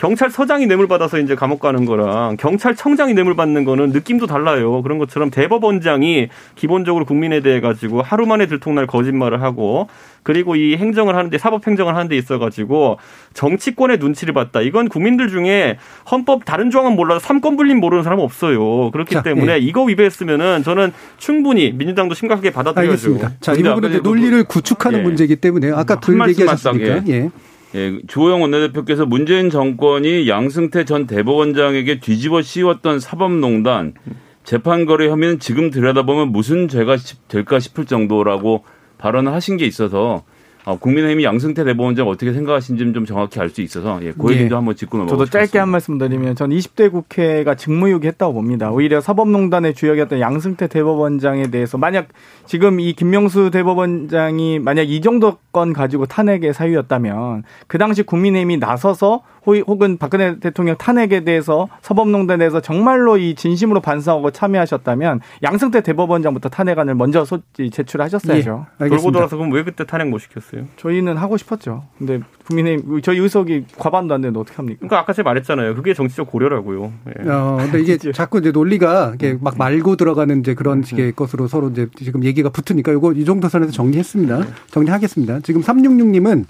[0.00, 4.80] 경찰서장이 뇌물 받아서 이제 감옥 가는 거랑 경찰청장이 뇌물 받는 거는 느낌도 달라요.
[4.82, 9.88] 그런 것처럼 대법원장이 기본적으로 국민에 대해 가지고 하루 만에 들통날 거짓말을 하고
[10.22, 12.96] 그리고 이 행정을 하는데 사법 행정을 하는데 있어 가지고
[13.34, 14.62] 정치권의 눈치를 봤다.
[14.62, 15.76] 이건 국민들 중에
[16.10, 18.90] 헌법 다른 조항은 몰라도 삼권 분립 모르는 사람 은 없어요.
[18.92, 19.58] 그렇기 자, 때문에 예.
[19.58, 22.90] 이거 위배했으면은 저는 충분히 민주당도 심각하게 받아들여야죠.
[22.90, 23.32] 알겠습니다.
[23.40, 25.02] 자, 이 부분은 논리를 구축하는 예.
[25.02, 27.06] 문제기 때문에 아까 들 얘기하셨으니까.
[27.08, 27.30] 예.
[27.74, 33.94] 예, 조영 원내대표께서 문재인 정권이 양승태 전 대법원장에게 뒤집어 씌웠던 사법농단
[34.42, 36.96] 재판 거래 혐의는 지금 들여다보면 무슨 죄가
[37.28, 38.64] 될까 싶을 정도라고
[38.98, 40.24] 발언을 하신 게 있어서
[40.64, 44.56] 어, 국민의힘이 양승태 대법원장 어떻게 생각하시는지 좀 정확히 알 수 있어서 예, 그 얘기도 예.
[44.56, 48.70] 한번 짚고 넘어가 저도 짧게 한 말씀 드리면 전 20대 국회가 직무유기했다고 봅니다.
[48.70, 52.08] 오히려 사법농단의 주역이었던 양승태 대법원장에 대해서 만약
[52.46, 59.22] 지금 이 김명수 대법원장이 만약 이 정도 건 가지고 탄핵의 사유였다면 그 당시 국민의힘이 나서서
[59.46, 66.94] 혹은 박근혜 대통령 탄핵에 대해서 사법농단에 대해서 정말로 이 진심으로 반성하고 참여하셨다면 양승태 대법원장부터 탄핵안을
[66.94, 68.66] 먼저 소, 제출하셨어야죠.
[68.82, 69.12] 예, 돌고.
[69.12, 70.64] 돌아서 그럼 왜 그때 탄핵 못 시켰어요?
[70.76, 71.84] 저희는 하고 싶었죠.
[71.98, 74.78] 근데 국민의힘 저희 의석이 과반도 안 되는데 어떻게 합니까?
[74.80, 75.74] 그러니까 아까 제가 말했잖아요.
[75.74, 76.92] 그게 정치적 고려라고요.
[77.08, 77.30] 예.
[77.30, 81.70] 어, 근데 이게 자꾸 이제 논리가 이게 막 말고 들어가는 이제 그런 식의 것으로 서로
[81.70, 84.46] 이제 지금 얘기가 붙으니까 이거 이 정도 선에서 정리했습니다.
[84.70, 85.40] 정리하겠습니다.
[85.40, 86.44] 지금 366님은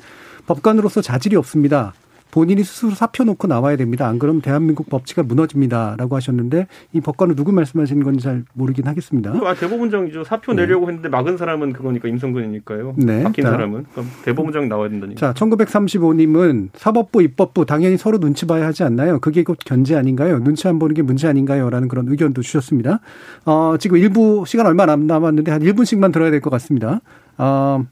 [0.47, 1.93] 법관으로서 자질이 없습니다.
[2.31, 4.07] 본인이 스스로 사표 놓고 나와야 됩니다.
[4.09, 5.97] 안 그러면 대한민국 법치가 무너집니다.
[5.99, 9.33] 라고 하셨는데 이 법관은 누구 말씀하시는 건지 잘 모르긴 하겠습니다.
[9.45, 10.25] 아, 대법원장이죠.
[10.25, 12.95] 사표 내려고 했는데 막은 사람은 그거니까 임성근이니까요.
[12.99, 13.23] 네.
[13.23, 13.51] 바뀐 자.
[13.53, 13.87] 사람은.
[13.93, 15.19] 그럼 대법원장 나와야 된다니까.
[15.21, 19.19] 자, 1935님은 사법부, 입법부 당연히 서로 눈치 봐야 하지 않나요?
[19.21, 20.39] 그게 곧 견제 아닌가요?
[20.43, 21.71] 눈치 안 보는 게 문제 아닌가요?
[21.71, 23.01] 라는 그런 의견도 주셨습니다.
[23.45, 27.01] 어, 지금 일부 시간 얼마 안 남았는데 한 1분씩만 들어야 될 것 같습니다.
[27.39, 27.85] 어,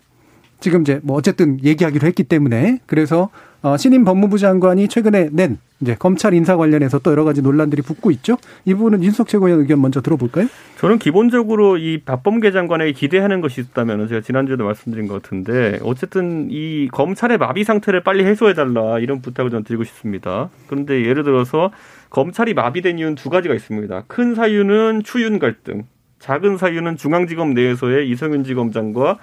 [0.58, 3.28] 지금 이제 뭐 어쨌든 얘기하기로 했기 때문에 그래서
[3.62, 8.10] 어, 신임 법무부 장관이 최근에 낸 이제 검찰 인사 관련해서 또 여러 가지 논란들이 붙고
[8.12, 8.36] 있죠.
[8.64, 10.46] 이 부분은 윤석 최고위원 의견 먼저 들어볼까요?
[10.78, 16.88] 저는 기본적으로 이 박범계 장관에게 기대하는 것이 있다면 제가 지난주에도 말씀드린 것 같은데 어쨌든 이
[16.92, 20.50] 검찰의 마비 상태를 빨리 해소해달라 이런 부탁을 전 드리고 싶습니다.
[20.68, 21.70] 그런데 예를 들어서
[22.10, 24.04] 검찰이 마비된 이유는 두 가지가 있습니다.
[24.06, 25.84] 큰 사유는 추윤 갈등,
[26.18, 29.18] 작은 사유는 중앙지검 내에서의 이성윤 지검장과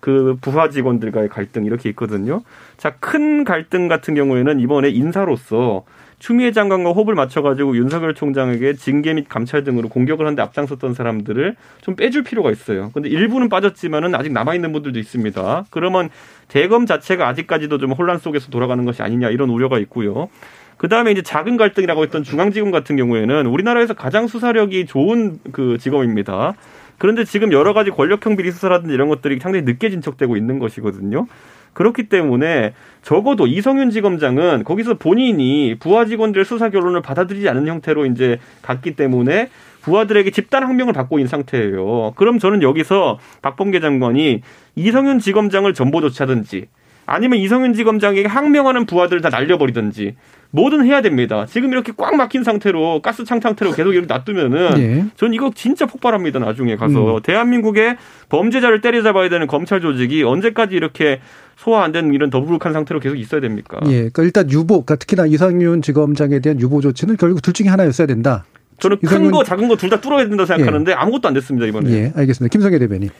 [0.00, 2.42] 그 부하 직원들과의 갈등 이렇게 있거든요.
[2.76, 5.84] 자, 큰 갈등 같은 경우에는 이번에 인사로서
[6.18, 11.96] 추미애 장관과 호흡을 맞춰가지고 윤석열 총장에게 징계 및 감찰 등으로 공격을 하는데 앞장섰던 사람들을 좀
[11.96, 12.90] 빼줄 필요가 있어요.
[12.92, 15.64] 근데 일부는 빠졌지만은 아직 남아있는 분들도 있습니다.
[15.70, 16.10] 그러면
[16.48, 20.28] 대검 자체가 아직까지도 좀 혼란 속에서 돌아가는 것이 아니냐 이런 우려가 있고요.
[20.76, 26.54] 그 다음에 이제 작은 갈등이라고 했던 중앙지검 같은 경우에는 우리나라에서 가장 수사력이 좋은 그 직업입니다.
[27.00, 31.26] 그런데 지금 여러 가지 권력형 비리 수사라든지 이런 것들이 상당히 늦게 진척되고 있는 것이거든요.
[31.72, 38.38] 그렇기 때문에 적어도 이성윤 지검장은 거기서 본인이 부하 직원들 수사 결론을 받아들이지 않은 형태로 이제
[38.60, 39.48] 갔기 때문에
[39.80, 42.12] 부하들에게 집단 항명을 받고 있는 상태예요.
[42.16, 44.42] 그럼 저는 여기서 박범계 장관이
[44.76, 46.66] 이성윤 지검장을 전보 조치하든지
[47.06, 50.14] 아니면 이성윤 지검장에게 항명하는 부하들을 다 날려버리든지
[50.52, 51.46] 뭐든 해야 됩니다.
[51.48, 55.04] 지금 이렇게 꽉 막힌 상태로 가스창 상태로 계속 이렇게 놔두면은 예.
[55.16, 56.38] 전 이거 진짜 폭발합니다.
[56.40, 57.96] 나중에 가서 대한민국의
[58.28, 61.20] 범죄자를 때려잡아야 되는 검찰 조직이 언제까지 이렇게
[61.56, 63.78] 소화 안 되는 이런 더부룩한 상태로 계속 있어야 됩니까?
[63.86, 63.96] 예.
[64.10, 68.44] 그러니까 일단 유보, 그러니까 특히나 이상윤 지검장에 대한 유보 조치는 결국 둘 중에 하나였어야 된다.
[68.80, 71.90] 저는 큰 이성윤- 거 작은 거 둘 다 뚫어야 된다 생각하는데 아무것도 안 됐습니다 이번에.
[71.92, 72.50] 예, 알겠습니다.
[72.50, 73.10] 김성애 대변인.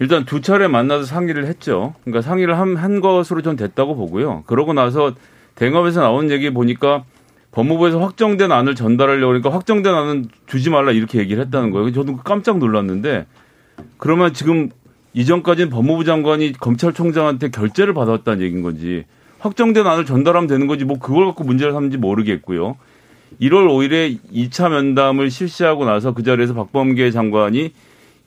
[0.00, 1.94] 일단 두 차례 만나서 상의를 했죠.
[2.04, 4.42] 그러니까 상의를 한, 한 것으로 좀 됐다고 보고요.
[4.46, 5.14] 그러고 나서
[5.54, 7.04] 대검에서 나온 얘기 보니까
[7.52, 11.92] 법무부에서 확정된 안을 전달하려고 그러니까 확정된 안은 주지 말라 이렇게 얘기를 했다는 거예요.
[11.92, 13.26] 저도 깜짝 놀랐는데
[13.98, 14.70] 그러면 지금
[15.12, 19.04] 이전까지는 법무부 장관이 검찰총장한테 결재를 받았다는 얘기인 건지
[19.38, 22.76] 확정된 안을 전달하면 되는 건지 뭐 그걸 갖고 문제를 삼는지 모르겠고요.
[23.38, 27.72] 1월 5일에 2차 면담을 실시하고 나서 그 자리에서 박범계 장관이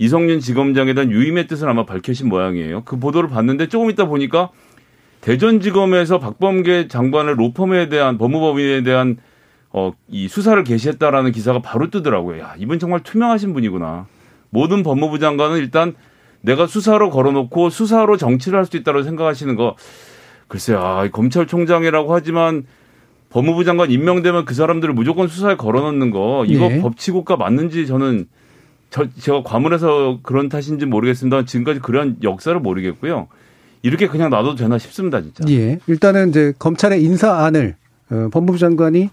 [0.03, 2.83] 이성윤 지검장에 대한 유임의 뜻을 아마 밝히신 모양이에요.
[2.83, 4.49] 그 보도를 봤는데 조금 있다 보니까
[5.21, 9.15] 대전지검에서 박범계 장관의 로펌에 대한 법무법인에 대한
[9.71, 12.41] 어, 이 수사를 개시했다라는 기사가 바로 뜨더라고요.
[12.41, 14.07] 야, 이분 정말 투명하신 분이구나.
[14.49, 15.95] 모든 법무부 장관은 일단
[16.41, 19.77] 내가 수사로 걸어놓고 수사로 정치를 할 수 있다고 생각하시는 거
[20.49, 20.79] 글쎄요.
[20.79, 22.65] 아, 검찰총장이라고 하지만
[23.29, 26.81] 법무부 장관 임명되면 그 사람들을 무조건 수사에 걸어놓는 거 이거 예.
[26.81, 28.27] 법치국가 맞는지 저는
[28.93, 31.45] 저, 제가 과문해서 그런 탓인지 모르겠습니다.
[31.45, 33.27] 지금까지 그런 역사를 모르겠고요.
[33.81, 35.43] 이렇게 그냥 놔둬도 되나 싶습니다, 진짜.
[35.49, 35.79] 예.
[35.87, 37.75] 일단은 이제 검찰의 인사안을
[38.11, 39.09] 어, 법무부 장관이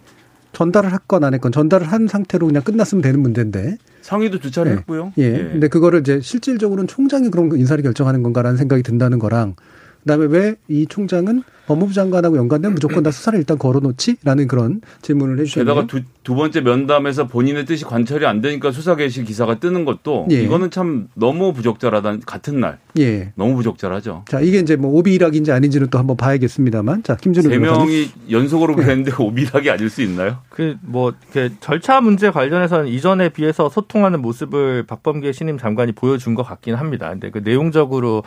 [0.52, 3.78] 전달을 했건 안 했건 전달을 한 상태로 그냥 끝났으면 되는 문제인데.
[4.02, 4.74] 상의도 두 차례 예.
[4.76, 5.12] 했고요.
[5.16, 5.30] 예.
[5.32, 9.54] 근데 그거를 이제 실질적으로는 총장이 그런 거 인사를 결정하는 건가라는 생각이 든다는 거랑
[10.02, 15.72] 그다음에 왜 이 총장은 법무부 장관하고 연관된 무조건 다 수사를 일단 걸어놓지라는 그런 질문을 해주셨네요.
[15.72, 20.26] 게다가 두, 두 번째 면담에서 본인의 뜻이 관철이 안 되니까 수사 개시 기사가 뜨는 것도
[20.32, 20.42] 예.
[20.42, 22.18] 이거는 참 너무 부적절하다.
[22.26, 23.32] 같은 날 예.
[23.36, 24.24] 너무 부적절하죠.
[24.26, 27.58] 자 이게 이제 뭐 오비락인지 아닌지는 또 한번 봐야겠습니다만 자 김준우 세.
[27.58, 30.38] 명이 연속으로 그랬는데 오비락이 아닐 수 있나요?
[30.48, 31.14] 그뭐
[31.60, 37.10] 절차 문제 관련해서는 이전에 비해서 소통하는 모습을 박범계 신임 장관이 보여준 것 같긴 합니다.
[37.10, 38.24] 근데 그 내용적으로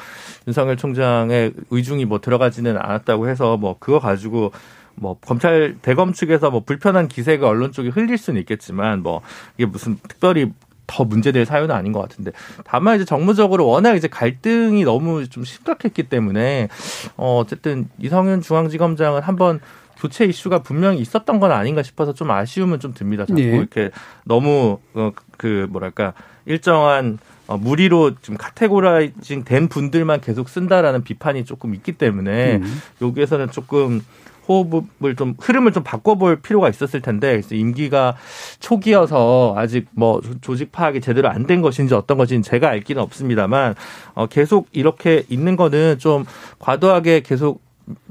[0.47, 4.51] 윤석열 총장의 의중이 뭐 들어가지는 않았다고 해서 뭐 그거 가지고
[4.95, 9.21] 뭐 검찰 대검 측에서 뭐 불편한 기색을 언론 쪽에 흘릴 수는 있겠지만 뭐
[9.57, 10.51] 이게 무슨 특별히
[10.86, 12.31] 더 문제될 사유는 아닌 것 같은데
[12.65, 16.67] 다만 이제 정무적으로 워낙 이제 갈등이 너무 좀 심각했기 때문에
[17.15, 19.59] 어 어쨌든 이성윤 중앙지검장은 한번
[19.97, 23.25] 교체 이슈가 분명히 있었던 건 아닌가 싶어서 좀 아쉬움은 좀 듭니다.
[23.25, 23.45] 자꾸 예.
[23.45, 23.91] 이렇게
[24.25, 26.13] 너무 어, 그 뭐랄까
[26.45, 27.19] 일정한
[27.53, 32.81] 어, 무리로 좀 categorizing 된 분들만 계속 쓴다라는 비판이 조금 있기 때문에 음.
[33.01, 34.01] 여기에서는 조금
[34.47, 38.15] 호흡을 좀 흐름을 좀 바꿔볼 필요가 있었을 텐데 그래서 임기가
[38.59, 43.75] 초기여서 아직 뭐 조직 파악이 제대로 안 된 것인지 어떤 것인지 제가 알기는 없습니다만
[44.15, 46.25] 어 계속 이렇게 있는 거는 좀
[46.59, 47.61] 과도하게 계속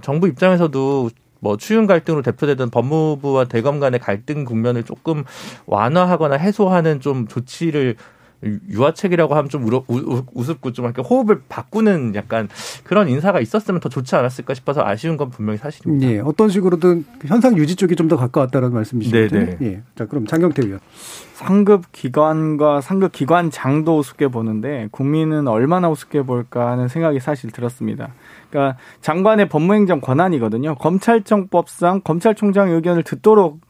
[0.02, 5.24] 정부 입장에서도 뭐 추윤 갈등으로 대표되던 법무부와 대검 간의 갈등 국면을 조금
[5.66, 7.96] 완화하거나 해소하는 좀 조치를
[8.42, 12.48] 유화책이라고 하면 좀 우러, 우, 우습고 좀 이렇게 호흡을 바꾸는 약간
[12.84, 16.08] 그런 인사가 있었으면 더 좋지 않았을까 싶어서 아쉬운 건 분명히 사실입니다.
[16.10, 19.28] 예, 어떤 식으로든 현상 유지 쪽이 좀 더 가까웠다는 말씀이시죠.
[19.28, 19.82] 네, 예.
[19.94, 20.80] 자, 그럼 장경태 의원.
[21.34, 28.12] 상급 기관과 상급 기관장도 우습게 보는데 국민은 얼마나 우습게 볼까 하는 생각이 사실 들었습니다.
[28.50, 30.74] 그러니까 장관의 법무행정 권한이거든요.
[30.76, 33.60] 검찰청법상 검찰총장의 의견을 듣도록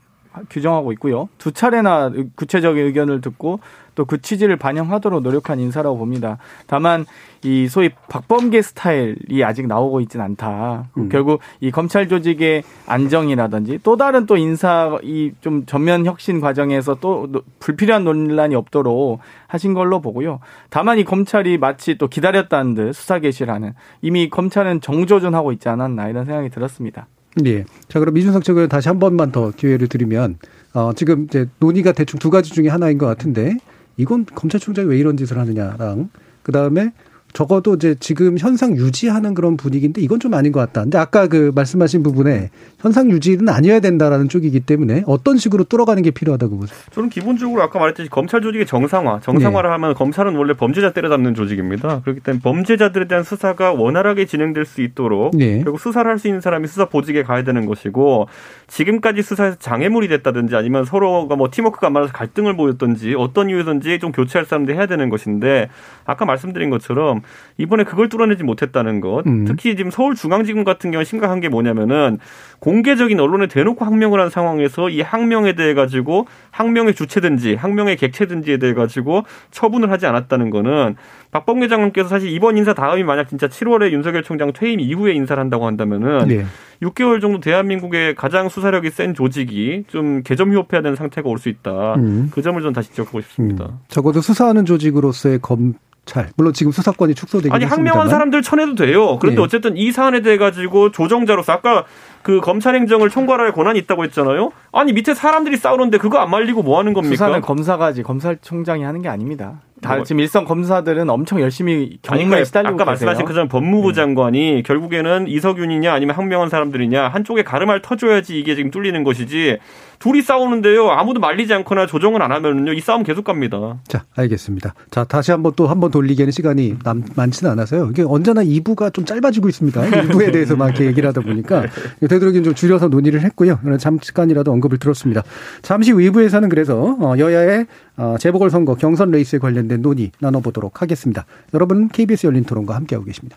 [0.51, 1.29] 규정하고 있고요.
[1.39, 3.61] 두 차례나 구체적인 의견을 듣고
[3.95, 6.39] 또 그 취지를 반영하도록 노력한 인사라고 봅니다.
[6.67, 7.05] 다만
[7.45, 10.89] 이 소위 박범계 스타일이 아직 나오고 있지는 않다.
[10.97, 11.11] 음.
[11.11, 17.27] 결국 이 검찰 조직의 안정이라든지 또 다른 또 인사 이 좀 전면 혁신 과정에서 또
[17.31, 19.19] 노- 불필요한 논란이 없도록
[19.49, 20.41] 하신 걸로 보고요.
[20.71, 26.25] 다만 이 검찰이 마치 또 기다렸다는 듯 수사 개시라는 이미 검찰은 정조준하고 있지 않았나 이런
[26.25, 27.07] 생각이 들었습니다.
[27.47, 27.65] 예.
[27.89, 30.39] 자, 그럼 이준석 측은 다시 한 번만 더 기회를 드리면,
[30.75, 33.57] 어, 지금 이제 논의가 대충 두 가지 중에 하나인 것 같은데,
[33.97, 36.11] 이건 검찰총장이 왜 이런 짓을 하느냐랑,
[36.43, 36.93] 그 다음에
[37.33, 40.83] 적어도 이제 지금 현상 유지하는 그런 분위기인데 이건 좀 아닌 것 같다.
[40.83, 46.11] 근데 아까 그 말씀하신 부분에 현상 유지는 아니어야 된다라는 쪽이기 때문에 어떤 식으로 뚫어가는 게
[46.11, 46.79] 필요하다고 보세요?
[46.93, 49.73] 저는 기본적으로 아까 말했듯이 검찰 조직의 정상화, 정상화를 네.
[49.73, 52.01] 하면 검찰은 원래 범죄자 때려잡는 조직입니다.
[52.03, 55.63] 그렇기 때문에 범죄자들에 대한 수사가 원활하게 진행될 수 있도록 네.
[55.63, 58.29] 결국 수사를 할 수 있는 사람이 수사 보직에 가야 되는 것이고
[58.69, 64.13] 지금까지 수사에서 장애물이 됐다든지 아니면 서로가 뭐 팀워크가 안 맞아서 갈등을 보였든지 어떤 이유든지 좀
[64.13, 65.69] 교체할 사람들이 해야 되는 것인데
[66.05, 67.22] 아까 말씀드린 것처럼
[67.59, 69.45] 이번에 그걸 뚫어내지 못했다는 것 음.
[69.45, 72.19] 특히 지금 서울중앙지검 같은 경우 심각한 게 뭐냐면은
[72.61, 78.75] 공개적인 언론에 대놓고 항명을 한 상황에서 이 항명에 대해 가지고 항명의 주체든지 항명의 객체든지에 대해
[78.75, 80.97] 가지고 처분을 하지 않았다는 거는
[81.33, 85.67] 박범계 장관께서 사실 이번 인사 다음이 만약 진짜 7월에 윤석열 총장 퇴임 이후에 인사를 한다고
[85.67, 86.45] 한다면은 네.
[86.83, 91.95] 6개월 정도 대한민국의 가장 수사력이 센 조직이 좀 개점휴업해야 되는 상태가 올 수 있다.
[91.95, 92.29] 음.
[92.33, 93.65] 그 점을 좀 다시 지적하고 싶습니다.
[93.65, 93.79] 음.
[93.89, 96.29] 적어도 수사하는 조직으로서의 검찰.
[96.37, 97.89] 물론 지금 수사권이 축소되긴 아니 했습니다만.
[97.89, 99.19] 항명한 사람들 쳐내도 돼요.
[99.19, 99.45] 그런데 예.
[99.45, 101.85] 어쨌든 이 사안에 대해 가지고 조정자로서 아까
[102.23, 104.51] 그 검찰 행정을 총괄할 권한이 있다고 했잖아요.
[104.71, 107.15] 아니 밑에 사람들이 싸우는데 그거 안 말리고 뭐 하는 겁니까?
[107.17, 109.63] 수사는 검사가 하지 검찰총장이 하는 게 아닙니다.
[109.83, 113.07] 다 뭐- 지금 일선 검사들은 엄청 열심히 경무에 그러니까 시달리고 아까 계세요.
[113.07, 119.03] 말씀하신 그전 법무부 장관이 결국에는 이석윤이냐 아니면 항명한 사람들이냐 한쪽에 가름알 터줘야지 이게 지금 뚫리는
[119.05, 119.59] 것이지
[120.03, 123.79] 둘이 싸우는데요 아무도 말리지 않거나 조정을 안 하면은요 이 싸움 계속 갑니다.
[123.87, 124.75] 자, 알겠습니다.
[124.91, 127.89] 자, 다시 한번 또 한 번 돌리기에는 시간이 남, 많지는 않아서요.
[127.91, 129.81] 이게 언제나 2부가 좀 짧아지고 있습니다.
[129.81, 131.67] 1부에 대해서 막 이렇게 얘기를 하다 보니까
[132.01, 133.61] 되도록이면 좀 줄여서 논의를 했고요.
[133.79, 135.23] 잠깐이라도 언급을 들었습니다.
[135.63, 141.27] 잠시 후 2부에서는 그래서 어, 여야의 어, 재보궐선거 경선 레이스에 관련된 논의 나눠보도록 하겠습니다.
[141.55, 143.37] 여러분은 KBS 열린 토론과 함께하고 계십니다.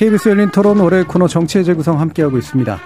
[0.00, 2.78] KBS 열린 토론 올해 코너 정치의 재구성 함께하고 있습니다.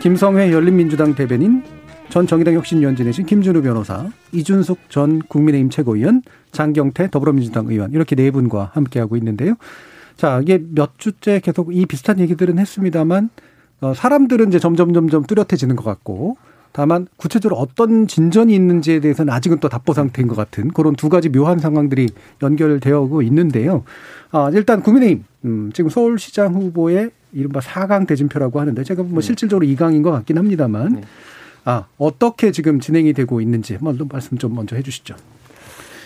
[0.00, 1.64] 김성회 열린민주당 대변인,
[2.10, 6.22] 전 정의당 혁신위원진이신 김준우 변호사, 이준숙 전 국민의힘 최고위원,
[6.52, 9.54] 장경태 더불어민주당 의원 이렇게 네 분과 함께하고 있는데요.
[10.16, 13.30] 자, 이게 몇 주째 계속 이 비슷한 얘기들은 했습니다만
[13.80, 16.36] 어, 사람들은 이제 점점 점점 뚜렷해지는 것 같고
[16.72, 21.28] 다만 구체적으로 어떤 진전이 있는지에 대해서는 아직은 또 답보 상태인 것 같은 그런 두 가지
[21.28, 22.08] 묘한 상황들이
[22.42, 23.84] 연결되어 오고 있는데요.
[24.30, 30.02] 아, 일단 국민의힘 음, 지금 서울시장 후보의 이른바 4강 대진표라고 하는데 제가 뭐 실질적으로 2강인
[30.02, 31.02] 것 같긴 합니다만
[31.64, 35.16] 아, 어떻게 지금 진행이 되고 있는지 한번 말씀 좀 먼저 해 주시죠.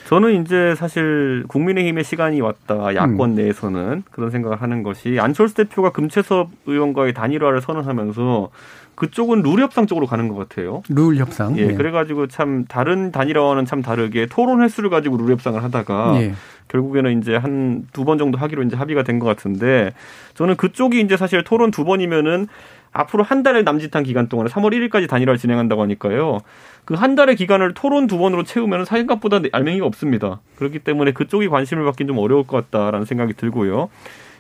[0.06, 2.94] 저는 이제 사실 국민의힘의 시간이 왔다.
[2.94, 3.34] 야권 음.
[3.36, 8.50] 내에서는 그런 생각을 하는 것이 안철수 대표가 금채섭 의원과의 단일화를 선언하면서
[8.94, 10.82] 그쪽은 룰 협상 쪽으로 가는 것 같아요.
[10.88, 11.56] 룰 협상.
[11.58, 16.34] 예, 그래가지고 참 다른 단일화와는 참 다르게 토론 횟수를 가지고 룰 협상을 하다가 예.
[16.68, 19.92] 결국에는 이제 한 두 번 정도 하기로 이제 합의가 된 것 같은데
[20.34, 22.46] 저는 그쪽이 이제 사실 토론 두 번이면은
[22.92, 26.38] 앞으로 한 달을 남짓한 기간 동안에 3월 1일까지 단일화를 진행한다고 하니까요.
[26.84, 30.40] 그 한 달의 기간을 토론 두 번으로 채우면 생각보다 알맹이가 없습니다.
[30.56, 33.88] 그렇기 때문에 그쪽이 관심을 받긴 좀 어려울 것 같다라는 생각이 들고요.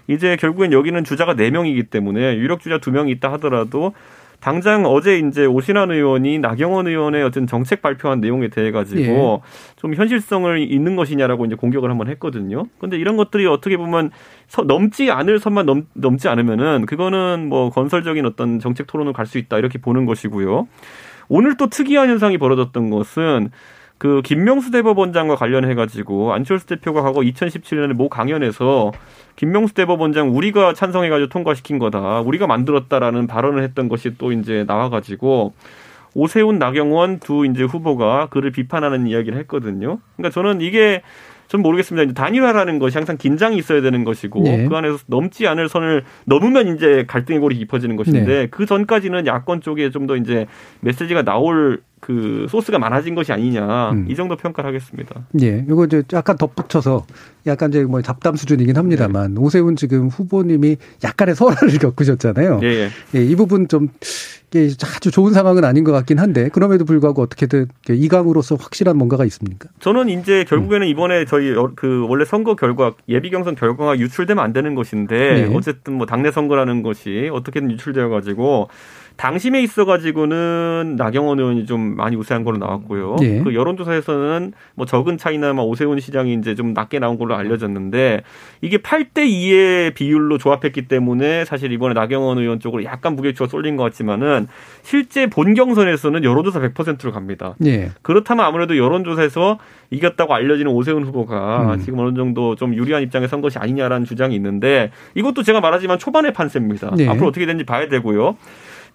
[0.06, 3.92] 이제 결국엔 여기는 주자가 4명이기 때문에 유력 주자 2명이 있다 하더라도
[4.40, 9.74] 당장 어제 이제 오신환 의원이 나경원 의원의 어떤 정책 발표한 내용에 대해 가지고 예.
[9.76, 12.64] 좀 현실성을 있는 것이냐라고 이제 공격을 한번 했거든요.
[12.78, 14.10] 근데 이런 것들이 어떻게 보면
[14.46, 19.38] 서, 넘지 않을 선만 넘, 넘지 않으면은 그거는 뭐 건설적인 어떤 정책 토론을 갈 수
[19.38, 20.68] 있다 이렇게 보는 것이고요.
[21.28, 23.50] 오늘 또 특이한 현상이 벌어졌던 것은
[23.98, 28.92] 그 김명수 대법원장과 관련해 가지고 안철수 대표가 하고 2017년에 모 강연에서
[29.36, 32.20] 김명수 대법원장 우리가 찬성해 가지고 통과시킨 거다.
[32.20, 35.54] 우리가 만들었다라는 발언을 했던 것이 또 이제 나와 가지고
[36.14, 39.98] 오세훈 나경원 두 이제 후보가 그를 비판하는 이야기를 했거든요.
[40.16, 41.02] 그러니까 저는 이게
[41.48, 42.04] 좀 모르겠습니다.
[42.04, 44.66] 이제 단일화라는 것이 항상 긴장이 있어야 되는 것이고 네.
[44.66, 48.46] 그 안에서 넘지 않을 선을 넘으면 이제 갈등의 골이 깊어지는 것인데 네.
[48.50, 50.46] 그 전까지는 야권 쪽에 좀 더 이제
[50.80, 54.06] 메시지가 나올 그 소스가 많아진 것이 아니냐 음.
[54.10, 55.22] 이 정도 평가를 하겠습니다.
[55.40, 57.06] 예, 이거 이제 약간 덧붙여서
[57.46, 62.60] 약간 이제 뭐 잡담 수준이긴 합니다만 오세훈 지금 후보님이 약간의 설화를 겪으셨잖아요.
[62.62, 62.88] 예, 예.
[63.14, 63.88] 예, 이 부분 좀
[64.52, 69.70] 이게 아주 좋은 상황은 아닌 것 같긴 한데 그럼에도 불구하고 어떻게든 이강으로서 확실한 뭔가가 있습니까?
[69.80, 70.44] 저는 이제 음.
[70.46, 75.46] 결국에는 이번에 저희 여- 그 원래 선거 결과 예비 경선 결과가 유출되면 안 되는 것인데
[75.48, 75.54] 네.
[75.56, 78.68] 어쨌든 뭐 당내 선거라는 것이 어떻게든 유출되어 가지고
[79.16, 83.16] 당심에 있어 가지고는 나경원 의원이 좀 많이 우세한 걸로 나왔고요.
[83.22, 83.40] 예.
[83.40, 88.22] 그 여론조사에서는 뭐 적은 차이나마 오세훈 시장이 이제 좀 낮게 나온 걸로 알려졌는데
[88.60, 93.84] 이게 8대 2의 비율로 조합했기 때문에 사실 이번에 나경원 의원 쪽으로 약간 무게추가 쏠린 것
[93.84, 94.48] 같지만은
[94.82, 97.54] 실제 본 경선에서는 여론조사 100%로 갑니다.
[97.64, 97.90] 예.
[98.02, 99.58] 그렇다면 아무래도 여론조사에서
[99.90, 101.80] 이겼다고 알려지는 오세훈 후보가 음.
[101.80, 106.32] 지금 어느 정도 좀 유리한 입장에 선 것이 아니냐라는 주장이 있는데 이것도 제가 말하지만 초반의
[106.32, 106.94] 판세입니다.
[106.96, 107.08] 네.
[107.08, 108.36] 앞으로 어떻게 되는지 봐야 되고요.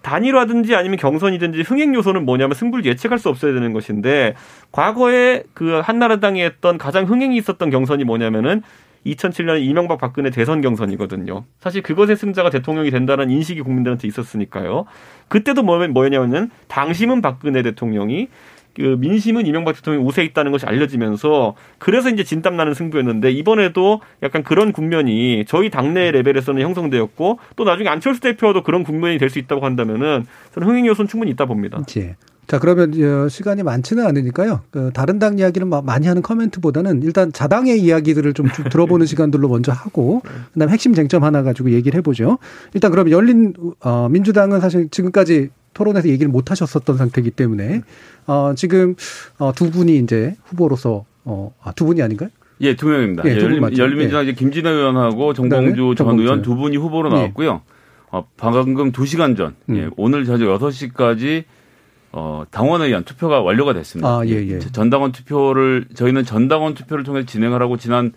[0.02, 4.34] 단일화든지 아니면 경선이든지 흥행 요소는 뭐냐면 승부를 예측할 수 없어야 되는 것인데
[4.72, 8.62] 과거에 그 한나라당이 했던 가장 흥행이 있었던 경선이 뭐냐면은
[9.06, 11.44] 2007년 이명박 박근혜 대선 경선이거든요.
[11.58, 14.84] 사실 그것의 승자가 대통령이 된다는 인식이 국민들한테 있었으니까요.
[15.28, 18.28] 그때도 뭐- 뭐냐면은 당심은 박근혜 대통령이
[18.76, 24.42] 그 민심은 이명박 대통령이 우세 있다는 것이 알려지면서 그래서 이제 진땀 나는 승부였는데 이번에도 약간
[24.42, 29.64] 그런 국면이 저희 당내 레벨에서는 형성되었고 또 나중에 안철수 대표도 그런 국면이 될 수 있다고
[29.64, 31.80] 한다면은 저는 흥행 요소는 충분히 있다 봅니다.
[31.96, 32.16] 예.
[32.48, 34.62] 자, 그러면 어, 시간이 많지는 않으니까요.
[34.72, 39.70] 그 다른 당 이야기는 막 많이 하는 커멘트보다는 일단 자당의 이야기들을 좀쭉 들어보는 시간들로 먼저
[39.70, 40.20] 하고
[40.52, 42.38] 그다음 핵심 쟁점 하나 가지고 얘기를 해보죠.
[42.74, 43.54] 일단 그럼 열린
[43.84, 45.50] 어, 민주당은 사실 지금까지
[45.80, 47.80] 토론에서 얘기를 못 하셨었던 상태이기 때문에
[48.26, 48.94] 어, 지금
[49.38, 52.28] 어, 두 분이 이제 후보로서 어, 아, 두 분이 아닌가요?
[52.60, 53.24] 예, 두 명입니다.
[53.24, 53.62] 예, 열린.
[53.78, 56.22] 열린민주당 이제 김진애 의원하고 정봉주 그다음에 전 정봉주.
[56.22, 57.14] 의원 두 분이 후보로 예.
[57.14, 57.62] 나왔고요.
[58.12, 59.76] 어, 방금 두 시간 전, 음.
[59.76, 61.44] 예, 오늘 저녁 6시까지
[62.12, 64.08] 어, 당원에 의한 투표가 완료가 됐습니다.
[64.08, 64.58] 아, 예, 예.
[64.58, 68.10] 전당원 투표를 저희는 전당원 투표를 통해서 진행을 하고 지난해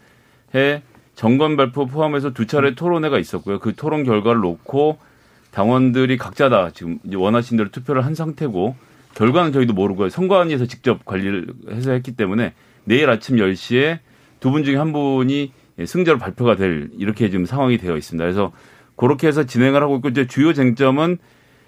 [1.16, 3.60] 정권 발표 포함해서 두 차례 토론회가 있었고요.
[3.60, 4.98] 그 토론 결과를 놓고
[5.54, 8.76] 당원들이 각자 다 지금 원하신 대로 투표를 한 상태고
[9.14, 10.10] 결과는 저희도 모르고요.
[10.10, 12.54] 선관위에서 직접 관리를 해서 했기 때문에
[12.86, 14.00] 내일 아침 10시에
[14.40, 15.54] 두 분 중에 한 분이
[15.86, 18.24] 승자로 발표가 될 이렇게 지금 상황이 되어 있습니다.
[18.24, 18.52] 그래서
[18.96, 21.18] 그렇게 해서 진행을 하고 있고 이제 주요 쟁점은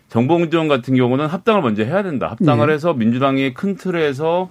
[0.09, 2.27] 정봉주 의원 같은 경우는 합당을 먼저 해야 된다.
[2.27, 2.73] 합당을 네.
[2.73, 4.49] 해서 민주당이 큰 틀에서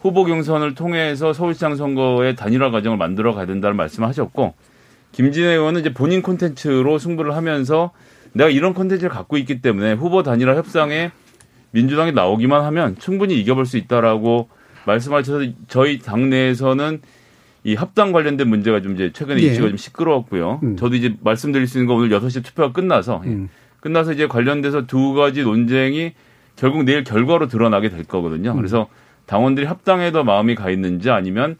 [0.00, 4.54] 후보 경선을 통해서 서울시장 선거의 단일화 과정을 만들어 가야 된다는 말씀을 하셨고
[5.12, 7.90] 김진애 의원은 이제 본인 콘텐츠로 승부를 하면서
[8.36, 11.10] 내가 이런 콘텐츠를 갖고 있기 때문에 후보 단일화 협상에
[11.70, 14.48] 민주당이 나오기만 하면 충분히 이겨볼 수 있다라고
[14.84, 17.00] 말씀하셔서 저희 당내에서는
[17.64, 19.46] 이 합당 관련된 문제가 좀 이제 최근에 예.
[19.46, 20.60] 이슈가 좀 시끄러웠고요.
[20.62, 20.76] 음.
[20.76, 23.30] 저도 이제 말씀드릴 수 있는 건 오늘 6시 투표가 끝나서 예.
[23.30, 23.48] 음.
[23.80, 26.12] 끝나서 이제 관련돼서 두 가지 논쟁이
[26.56, 28.52] 결국 내일 결과로 드러나게 될 거거든요.
[28.52, 28.56] 음.
[28.56, 28.86] 그래서
[29.24, 31.56] 당원들이 합당에 더 마음이 가 있는지 아니면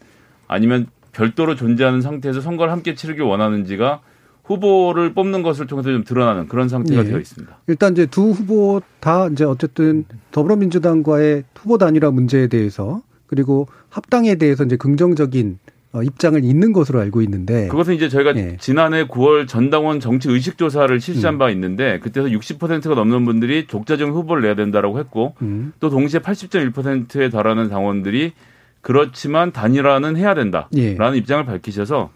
[0.47, 4.03] 아니면 별도로 존재하는 상태에서 선거를 함께 치르길 원하는지가
[4.47, 7.09] 후보를 뽑는 것을 통해서 좀 드러나는 그런 상태가 예.
[7.09, 7.59] 되어 있습니다.
[7.67, 14.65] 일단 이제 두 후보 다 이제 어쨌든 더불어민주당과의 후보 단일화 문제에 대해서 그리고 합당에 대해서
[14.65, 15.59] 이제 긍정적인
[15.93, 18.57] 어, 입장을 잇는 것으로 알고 있는데 그것은 이제 저희가 예.
[18.61, 21.39] 지난해 9월 전당원 정치 의식 조사를 실시한 음.
[21.39, 27.31] 바 있는데 그때서 60%가 넘는 분들이 족자적 후보를 내야 된다라고 했고 음, 또 동시에 80.1%에
[27.31, 28.33] 달하는 당원들이
[28.83, 31.17] 그렇지만 단일화는 해야 된다라는 예.
[31.17, 32.11] 입장을 밝히셔서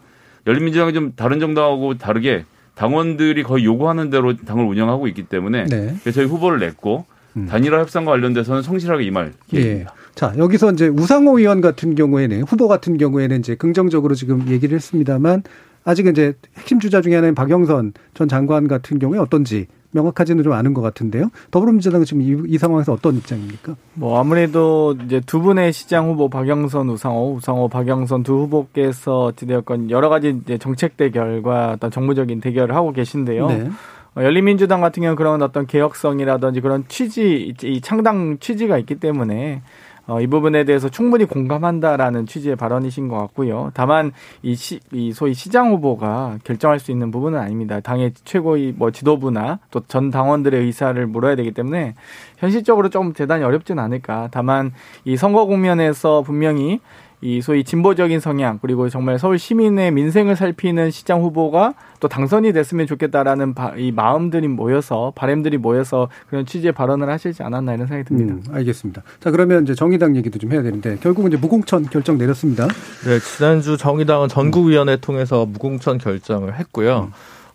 [0.47, 5.95] 열린민주당이 좀 다른 정당하고 다르게 당원들이 거의 요구하는 대로 당을 운영하고 있기 때문에 네.
[6.11, 7.05] 저희 후보를 냈고
[7.37, 7.47] 음.
[7.47, 9.57] 단일화 협상과 관련돼서는 성실하게 임할 예.
[9.57, 9.93] 계획입니다.
[10.15, 15.43] 자, 여기서 이제 우상호 의원 같은 경우에는 후보 같은 경우에는 이제 긍정적으로 지금 얘기를 했습니다만
[15.83, 20.73] 아직은 이제 핵심 주자 중에 하나인 박영선 전 장관 같은 경우에 어떤지 명확하지는 좀 않은
[20.73, 21.29] 것 같은데요.
[21.51, 23.75] 더불어민주당은 지금 이, 이 상황에서 어떤 입장입니까?
[23.93, 30.09] 뭐 아무래도 이제 두 분의 시장 후보 박영선, 우상호, 우상호, 박영선 두 후보께서 어찌되었건 여러
[30.09, 33.47] 가지 이제 정책 대결과 어떤 정무적인 대결을 하고 계신데요.
[33.47, 33.69] 네.
[34.15, 39.61] 어, 열린민주당 같은 경우는 그런 어떤 개혁성이라든지 그런 취지, 이 창당 취지가 있기 때문에
[40.07, 43.71] 어, 이 부분에 대해서 충분히 공감한다라는 취지의 발언이신 것 같고요.
[43.73, 47.79] 다만 이, 시, 이 소위 시장 후보가 결정할 수 있는 부분은 아닙니다.
[47.79, 51.95] 당의 최고의 뭐 지도부나 또 전 당원들의 의사를 물어야 되기 때문에
[52.37, 54.29] 현실적으로 좀 대단히 어렵진 않을까.
[54.31, 54.71] 다만
[55.03, 56.79] 이 선거 국면에서 분명히
[57.21, 62.87] 이 소위 진보적인 성향 그리고 정말 서울 시민의 민생을 살피는 시장 후보가 또 당선이 됐으면
[62.87, 68.33] 좋겠다라는 바, 이 마음들이 모여서 바램들이 모여서 그런 취지의 발언을 하시지 않았나 이런 생각이 듭니다.
[68.33, 69.03] 음, 알겠습니다.
[69.19, 72.67] 자, 그러면 이제 정의당 얘기도 좀 해야 되는데 결국은 이제 무공천 결정 내렸습니다.
[73.05, 77.11] 네, 지난주 정의당은 전국위원회 통해서 무공천 결정을 했고요.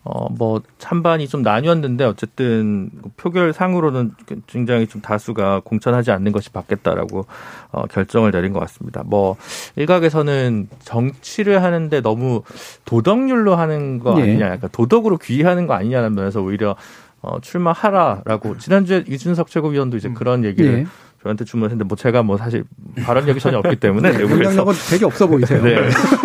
[0.08, 4.12] 어, 뭐, 찬반이 좀 나뉘었는데, 어쨌든, 표결상으로는
[4.46, 7.26] 굉장히 좀 다수가 공천하지 않는 것이 받겠다라고,
[7.72, 9.02] 어, 결정을 내린 것 같습니다.
[9.04, 9.36] 뭐,
[9.74, 12.42] 일각에서는 정치를 하는데 너무
[12.84, 14.22] 도덕률로 하는 거 예.
[14.22, 16.76] 아니냐, 약간 도덕으로 귀의하는 거 아니냐는 면에서 오히려,
[17.20, 20.86] 어, 출마하라라고, 지난주에 이준석 최고위원도 이제 그런 얘기를 예.
[21.26, 22.64] 저한테 주문했는데, 뭐, 제가 뭐 사실
[23.04, 25.62] 발언력이 전혀 없기 때문에, 내부에서 영향력은 되게 없어 보이세요.
[25.62, 25.76] 네.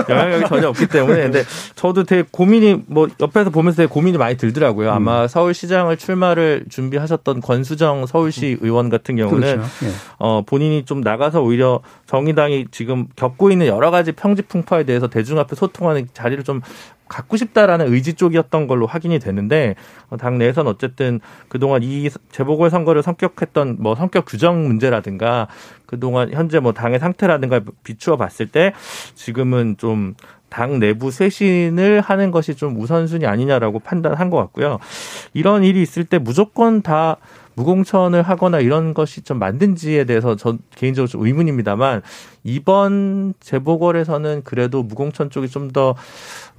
[0.08, 1.24] 영향력이 전혀 없기 때문에.
[1.24, 1.44] 근데
[1.76, 4.90] 저도 되게 고민이 뭐 옆에서 보면서 되게 고민이 많이 들더라고요.
[4.90, 4.94] 음.
[4.94, 9.70] 아마 서울시장을 출마를 준비하셨던 권수정 서울시 의원 같은 경우는 그렇죠.
[9.86, 9.90] 예.
[10.20, 15.40] 어 본인이 좀 나가서 오히려 정의당이 지금 겪고 있는 여러 가지 평지 풍파에 대해서 대중
[15.40, 16.62] 앞에 소통하는 자리를 좀
[17.12, 19.76] 갖고 싶다라는 의지 쪽이었던 걸로 확인이 되는데
[20.10, 25.50] 어, 당 내에서는 어쨌든 그동안 이 재보궐 선거를 성격했던 뭐 성격 규정 문제라든가
[25.86, 28.74] 그동안 현재 뭐 당의 상태라든가 비추어 봤을 때
[29.16, 30.16] 지금은 좀
[30.52, 34.80] 당 내부 쇄신을 하는 것이 좀 우선순위 아니냐라고 판단한 것 같고요.
[35.34, 37.16] 이런 일이 있을 때 무조건 다
[37.62, 42.02] 무공천을 하거나 이런 것이 좀 맞는지에 대해서 전 개인적으로 좀 의문입니다만
[42.44, 45.96] 이번 재보궐에서는 그래도 무공천 쪽이 좀 더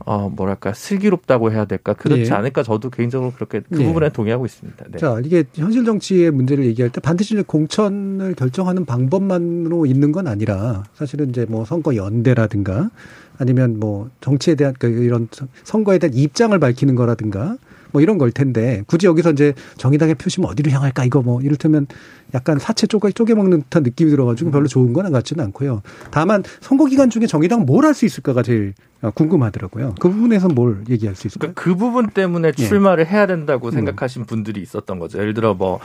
[0.04, 2.34] 어, 뭐랄까 슬기롭다고 해야 될까 그렇지 예.
[2.34, 3.84] 않을까 저도 개인적으로 그렇게 그 예.
[3.84, 4.86] 부분에 동의하고 있습니다.
[4.90, 4.98] 네.
[4.98, 11.30] 자, 이게 현실 정치의 문제를 얘기할 때 반드시 공천을 결정하는 방법만으로 있는 건 아니라 사실은
[11.30, 12.90] 이제 뭐 선거 연대라든가
[13.38, 15.28] 아니면 뭐 정치에 대한 그 이런
[15.64, 17.56] 선거에 대한 입장을 밝히는 거라든가
[17.92, 21.86] 뭐 이런 걸 텐데 굳이 여기서 이제 정의당의 표심은 어디로 향할까 이거 뭐 이를테면
[22.34, 25.82] 약간 사채 쪼개 쪼개 먹는 듯한 느낌이 들어가지고 별로 좋은 건 같지는 않고요.
[26.10, 28.74] 다만 선거 기간 중에 정의당 뭘 할 수 있을까가 제일
[29.14, 29.94] 궁금하더라고요.
[30.00, 31.52] 그 부분에서 뭘 얘기할 수 있을까요?
[31.52, 32.52] 그러니까 그 부분 때문에 예.
[32.52, 33.72] 출마를 해야 된다고 음.
[33.72, 35.18] 생각하신 분들이 있었던 거죠.
[35.18, 35.80] 예를 들어 뭐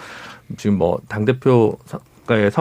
[0.57, 2.51] 지금 뭐 당 대표의 성 과-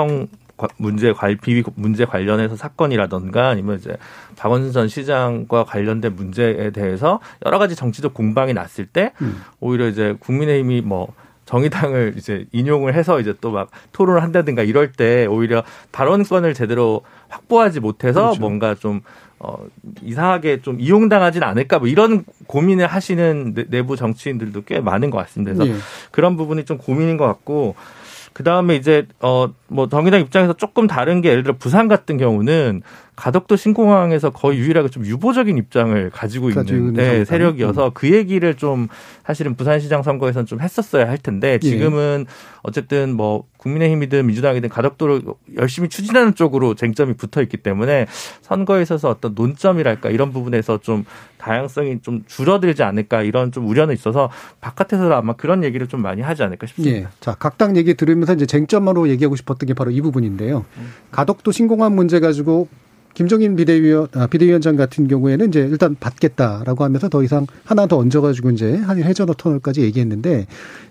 [0.78, 3.96] 문제 관 비위 문제 관련해서 사건이라던가 아니면 이제
[4.36, 9.42] 박원순 전 시장과 관련된 문제에 대해서 여러 가지 정치적 공방이 났을 때 음.
[9.60, 11.12] 오히려 이제 국민의힘이 뭐
[11.44, 17.80] 정의당을 이제 인용을 해서 이제 또 막 토론을 한다든가 이럴 때 오히려 발언권을 제대로 확보하지
[17.80, 18.40] 못해서 그렇죠.
[18.40, 19.00] 뭔가 좀
[19.38, 19.58] 어,
[20.02, 25.52] 이상하게 좀 이용당하진 않을까 뭐 이런 고민을 하시는 내- 내부 정치인들도 꽤 많은 것 같습니다.
[25.54, 25.78] 그래서 예.
[26.10, 27.74] 그런 부분이 좀 고민인 것 같고
[28.32, 32.82] 그 다음에 이제 어뭐 정의당 입장에서 조금 다른 게 예를 들어 부산 같은 경우는
[33.16, 37.24] 가덕도 신공항에서 거의 유일하게 좀 유보적인 입장을 가지고 있는 네.
[37.24, 38.88] 세력이어서 그 얘기를 좀
[39.24, 41.58] 사실은 부산시장 선거에서는 좀 했었어야 할 텐데 예.
[41.58, 42.26] 지금은
[42.62, 45.22] 어쨌든 뭐 국민의힘이든 민주당이든 가덕도를
[45.56, 48.06] 열심히 추진하는 쪽으로 쟁점이 붙어 있기 때문에
[48.42, 51.06] 선거에 있어서 어떤 논점이랄까 이런 부분에서 좀
[51.38, 56.42] 다양성이 좀 줄어들지 않을까 이런 좀 우려는 있어서 바깥에서 아마 그런 얘기를 좀 많이 하지
[56.42, 56.96] 않을까 싶습니다.
[56.98, 57.06] 예.
[57.20, 60.64] 자, 각 당 얘기 들으면서 이제 쟁점으로 얘기하고 싶었던 게 바로 이 부분인데요.
[61.10, 62.68] 가덕도 신공항 문제 가지고
[63.16, 68.50] 김종인 비대위원, 아, 비대위원장 같은 경우에는 이제 일단 받겠다라고 하면서 더 이상 하나 더 얹어가지고
[68.50, 70.46] 이제 한 해저너 터널까지 얘기했는데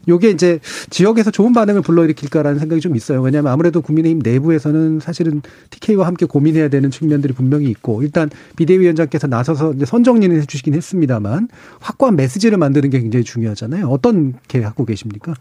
[0.08, 0.60] 요게 이제
[0.90, 3.22] 지역에서 좋은 반응을 불러일으킬까라는 생각이 좀 있어요.
[3.22, 9.74] 왜냐하면 아무래도 국민의힘 내부에서는 사실은 TK와 함께 고민해야 되는 측면들이 분명히 있고 일단 비대위원장께서 나서서
[9.74, 11.48] 이제 선정리는 해주시긴 했습니다만
[11.80, 13.88] 확고한 메시지를 만드는 게 굉장히 중요하잖아요.
[13.88, 15.36] 어떤 계획하고 계십니까?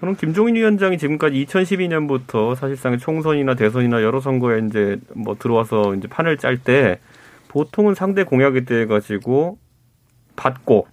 [0.00, 6.36] 저는 김종인 위원장이 지금까지 2012년부터 사실상 총선이나 대선이나 여러 선거에 이제 뭐 들어와서 이제 판을
[6.36, 6.98] 짤 때
[7.48, 9.58] 보통은 상대 공약에 대해 가지고
[10.36, 10.86] 받고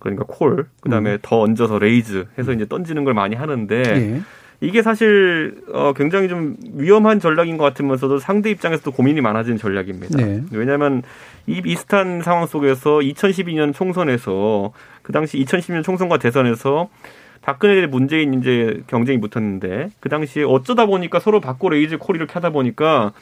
[0.00, 4.22] 그러니까 call 그다음에 더 얹어서 raise 해서 이제 던지는 걸 많이 하는데 예.
[4.60, 10.16] 이게 사실 어 굉장히 좀 위험한 전략인 것 같으면서도 상대 입장에서도 고민이 많아진 전략입니다.
[10.16, 10.42] 네.
[10.52, 11.02] 왜냐하면
[11.46, 14.72] 이 비슷한 상황 속에서 2012년 총선에서
[15.02, 16.88] 그 당시 2010년 총선과 대선에서
[17.42, 22.50] 박근혜 문재인 이제 경쟁이 붙었는데 그 당시에 어쩌다 보니까 서로 받고 raise call 이렇게 하다
[22.50, 23.12] 보니까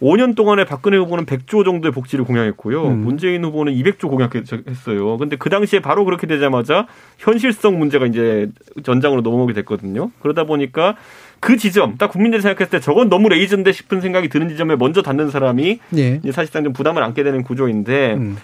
[0.00, 2.88] 5년 동안에 박근혜 후보는 100조 정도의 복지를 공약했고요.
[2.88, 3.04] 음.
[3.04, 5.18] 문재인 후보는 200조 공약했어요.
[5.18, 6.86] 근데 그 당시에 바로 그렇게 되자마자
[7.18, 8.48] 현실성 문제가 이제
[8.82, 10.10] 전장으로 넘어오게 됐거든요.
[10.20, 10.96] 그러다 보니까
[11.38, 15.30] 그 지점, 딱 국민들이 생각했을 때 저건 너무 레이저인데 싶은 생각이 드는 지점에 먼저 닿는
[15.30, 16.20] 사람이 예.
[16.32, 18.36] 사실상 좀 부담을 안게 되는 구조인데 음.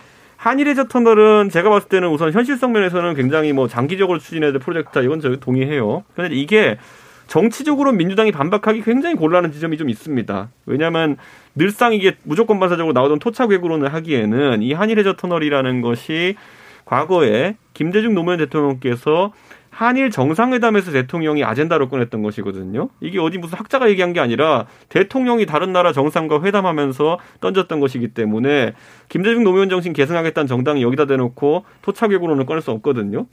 [0.46, 5.00] 한일 해저 터널은 제가 봤을 때는 우선 현실성 면에서는 굉장히 뭐 장기적으로 추진해야 될 프로젝트다
[5.00, 6.04] 이건 저 동의해요.
[6.14, 6.78] 그런데 이게
[7.26, 10.48] 정치적으로 민주당이 반박하기 굉장히 곤란한 지점이 좀 있습니다.
[10.66, 11.16] 왜냐하면
[11.56, 16.36] 늘상 이게 무조건 반사적으로 나오던 토착 외구론을 하기에는 이 한일 해저 터널이라는 것이
[16.84, 19.32] 과거에 김대중 노무현 대통령께서
[19.76, 22.88] 한일 정상회담에서 대통령이 아젠다로 꺼냈던 것이거든요.
[23.02, 28.72] 이게 어디 무슨 학자가 얘기한 게 아니라 대통령이 다른 나라 정상과 회담하면서 던졌던 것이기 때문에
[29.10, 33.26] 김대중 노무현 정신 계승하겠다는 정당이 여기다 대놓고 토착 외구론을 꺼낼 수 없거든요.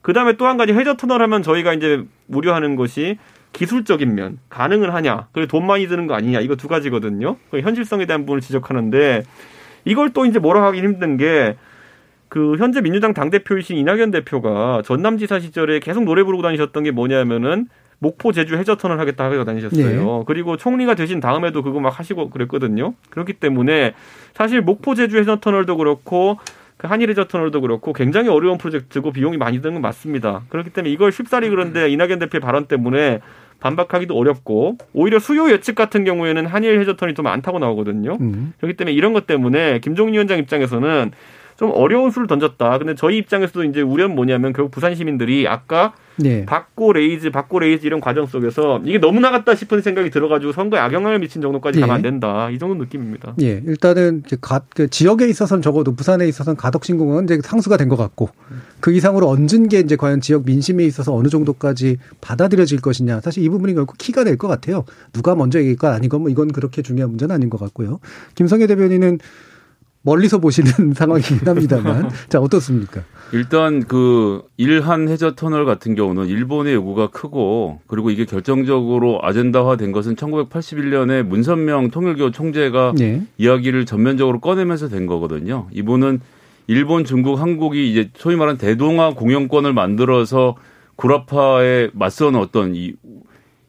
[0.00, 3.18] 그 다음에 또 한 가지 해저 터널 하면 저희가 이제 우려하는 것이
[3.52, 7.36] 기술적인 면, 가능을 하냐, 그리고 돈 많이 드는 거 아니냐, 이거 두 가지거든요.
[7.50, 9.24] 그 현실성에 대한 부분을 지적하는데
[9.84, 11.56] 이걸 또 이제 뭐라 하기 힘든 게
[12.32, 17.66] 그 현재 민주당 당대표이신 이낙연 대표가 전남지사 시절에 계속 노래 부르고 다니셨던 게 뭐냐면은
[17.98, 20.24] 목포 제주 해저 터널 하겠다 하고 다니셨어요.
[20.26, 22.94] 그리고 총리가 되신 다음에도 그거 막 하시고 그랬거든요.
[23.10, 23.92] 그렇기 때문에
[24.32, 26.38] 사실 목포 제주 해저 터널도 그렇고
[26.78, 30.40] 그 한일 해저 터널도 그렇고 굉장히 어려운 프로젝트고 비용이 많이 드는 건 맞습니다.
[30.48, 33.20] 그렇기 때문에 이걸 쉽사리 그런데 이낙연 대표의 발언 때문에
[33.60, 38.16] 반박하기도 어렵고 오히려 수요 예측 같은 경우에는 한일 해저 터널이 더 많다고 나오거든요.
[38.22, 38.54] 음.
[38.56, 41.12] 그렇기 때문에 이런 것 때문에 김종인 위원장 입장에서는
[41.62, 42.78] 좀 어려운 수를 던졌다.
[42.78, 45.94] 근데 저희 입장에서도 이제 우려는 뭐냐면 결국 부산 시민들이 아까
[46.24, 46.44] 예.
[46.44, 51.20] 받고 raise, 받고 raise 이런 과정 속에서 이게 너무 나갔다 싶은 생각이 들어가지고 선거에 악영향을
[51.20, 51.94] 미친 정도까지 가면 예.
[51.94, 52.50] 안 된다.
[52.50, 53.36] 이 정도 느낌입니다.
[53.42, 57.88] 예, 일단은 이제 가, 그 지역에 있어서는 적어도 부산에 있어서는 가덕 신공은 이제 상수가 된
[57.88, 58.30] 것 같고
[58.80, 63.48] 그 이상으로 얹은 게 이제 과연 지역 민심에 있어서 어느 정도까지 받아들여질 것이냐 사실 이
[63.48, 64.84] 부분이 결국 키가 될 것 같아요.
[65.12, 68.00] 누가 먼저 얘기일까 아니건 뭐 이건 그렇게 중요한 문제는 아닌 것 같고요.
[68.34, 69.20] 김성애 대변인은
[70.02, 73.02] 멀리서 보시는 상황이긴 합니다만 자 어떻습니까?
[73.32, 79.92] 일단 그 일한 해저 터널 같은 경우는 일본의 요구가 크고 그리고 이게 결정적으로 아젠다화 된
[79.92, 85.68] 것은 1981년에 문선명 통일교 총재가 예, 이야기를 전면적으로 꺼내면서 된 거거든요.
[85.72, 86.20] 이분은
[86.66, 90.56] 일본, 중국, 한국이 이제 소위 말하는 대동아 공영권을 만들어서
[90.96, 92.94] 구라파에 맞서는 어떤 이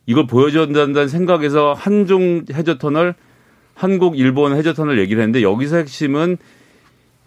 [0.06, 3.16] 이걸 보여줘야 된다는 생각에서 한중 해저 터널,
[3.76, 6.38] 한국, 일본 해저 터널 얘기를 했는데 여기서 핵심은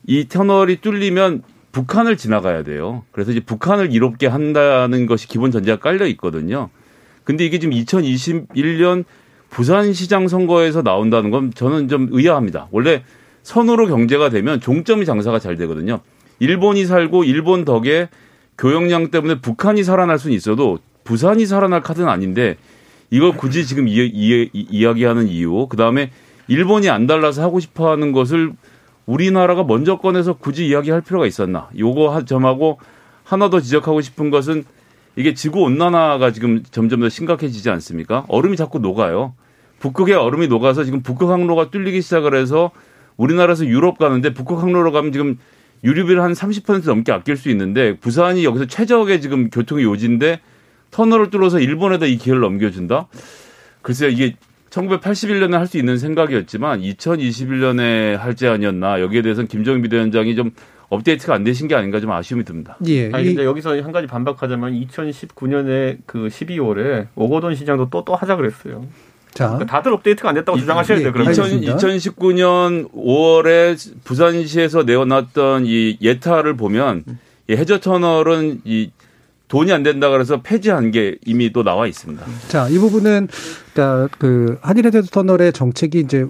[0.07, 1.43] 이 터널이 뚫리면
[1.73, 3.05] 북한을 지나가야 돼요.
[3.13, 6.71] 그래서 이제 북한을 이롭게 한다는 것이 기본 전제가 깔려 있거든요.
[7.25, 9.05] 근데 이게 지금 2021년
[9.51, 12.69] 부산시장 선거에서 나온다는 건 저는 좀 의아합니다.
[12.71, 13.03] 원래
[13.43, 16.01] 선으로 경제가 되면 종점이 장사가 잘 되거든요.
[16.39, 18.09] 일본이 살고 일본 덕에
[18.59, 22.57] 교역량 때문에 북한이 살아날 수는 있어도 부산이 살아날 카드는 아닌데
[23.11, 26.11] 이걸 굳이 지금 이, 이, 이, 이야기하는 이유, 그 다음에
[26.49, 28.53] 일본이 안 달라서 하고 싶어 하는 것을
[29.07, 31.69] 우리나라가 먼저 꺼내서 굳이 이야기할 필요가 있었나.
[31.79, 32.79] 요거 한 점하고
[33.25, 34.65] 하나 더 지적하고 싶은 것은
[35.17, 38.25] 이게 지구 온난화가 지금 점점 더 심각해지지 않습니까?
[38.29, 39.35] 얼음이 자꾸 녹아요.
[39.79, 42.71] 북극의 얼음이 녹아서 지금 북극 항로가 뚫리기 시작을 해서
[43.17, 45.39] 우리나라에서 유럽 가는데 북극 항로로 가면 지금
[45.85, 50.41] 유류비를 한 30% 넘게 아낄 수 있는데 부산이 여기서 최적의 지금 교통의 요지인데
[50.91, 53.09] 터널을 뚫어서 일본에다 이 기회를 넘겨준다?
[53.83, 54.37] 글쎄요, 이게
[54.77, 60.51] 1981년에 할 수 있는 생각이었지만 2021년에 할지 아니었나 여기에 대해서는 김정인 비대위원장이 좀
[60.89, 62.77] 업데이트가 안 되신 게 아닌가 좀 아쉬움이 듭니다.
[62.87, 68.15] 예, 아니 이- 근데 여기서 한 가지 반박하자면 2019년에 그 12월에 오거돈 시장도 또 또
[68.15, 68.87] 하자 그랬어요.
[69.35, 71.13] 자, 그러니까 다들 업데이트가 안 됐다고 이- 주장하셔야 예, 돼요.
[71.13, 71.77] 그러면 알겠습니다.
[71.77, 77.03] 2019년 5월에 부산시에서 내어놨던 이 예타를 보면
[77.49, 78.91] 이 해저 터널은 이
[79.49, 82.25] 돈이 안 된다 그래서 폐지한 게 이미 또 나와 있습니다.
[82.49, 83.29] 자, 이 부분은
[84.19, 86.27] 그 한일해저 터널의 정책이 이제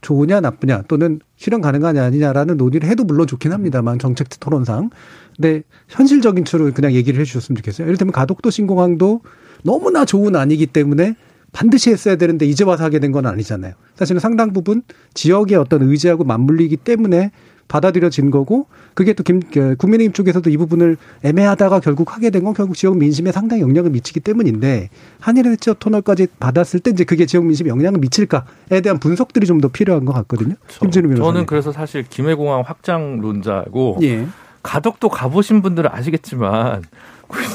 [0.00, 4.90] 좋으냐 나쁘냐 또는 실현 가능하냐 아니냐라는 논의를 해도 물론 좋긴 합니다만 정책 토론상.
[5.36, 7.86] 근데 현실적인 추로 그냥 얘기를 해 주셨으면 좋겠어요.
[7.86, 9.20] 예를 들면 가덕도 신공항도
[9.62, 11.16] 너무나 좋은 아니기 때문에
[11.52, 13.74] 반드시 했어야 되는데 이제 와서 하게 된 건 아니잖아요.
[13.94, 14.82] 사실은 상당 부분
[15.14, 17.30] 지역의 어떤 의지하고 맞물리기 때문에
[17.68, 22.54] 받아들여진 거고 그게 또 김, 그 국민의힘 쪽에서도 이 부분을 애매하다가 결국 하게 된 건
[22.54, 24.88] 결국 지역 민심에 상당히 영향을 미치기 때문인데
[25.20, 30.04] 한일해저 터널까지 받았을 때 이제 그게 지역 민심에 영향을 미칠까에 대한 분석들이 좀 더 필요한
[30.04, 30.54] 것 같거든요.
[30.68, 31.32] 김진우 변호사님.
[31.32, 34.26] 저는 그래서 사실 김해공항 확장론자고 예.
[34.62, 36.82] 가덕도 가보신 분들은 아시겠지만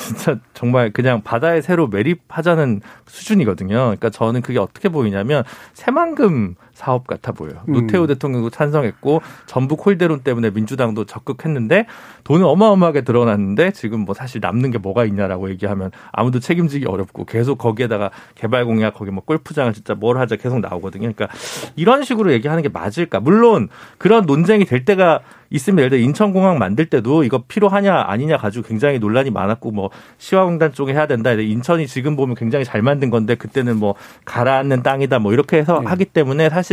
[0.08, 3.76] 진짜 정말 그냥 바다에 새로 매립하자는 수준이거든요.
[3.76, 5.44] 그러니까 저는 그게 어떻게 보이냐면
[5.74, 7.62] 새만금 사업 같아 보여요.
[7.70, 7.74] 음.
[7.74, 11.86] 노태우 대통령도 찬성했고 전북 홀대론 때문에 민주당도 적극했는데
[12.24, 17.60] 돈은 어마어마하게 들어놨는데 지금 뭐 사실 남는 게 뭐가 있냐라고 얘기하면 아무도 책임지기 어렵고 계속
[17.60, 21.12] 거기에다가 개발 공약 거기 뭐 골프장을 진짜 뭘 하자 계속 나오거든요.
[21.14, 21.28] 그러니까
[21.76, 23.20] 이런 식으로 얘기하는 게 맞을까?
[23.20, 23.70] 물론
[24.00, 25.22] 그런 논쟁이 될 때가
[25.52, 30.72] 있으면 예를 들어 인천공항 만들 때도 이거 필요하냐 아니냐 가지고 굉장히 논란이 많았고 뭐 시화공단
[30.72, 31.32] 쪽에 해야 된다.
[31.34, 35.88] 인천이 지금 보면 굉장히 잘 만든 건데 그때는 뭐 가라앉는 땅이다 뭐 이렇게 해서 네.
[35.88, 36.71] 하기 때문에 사실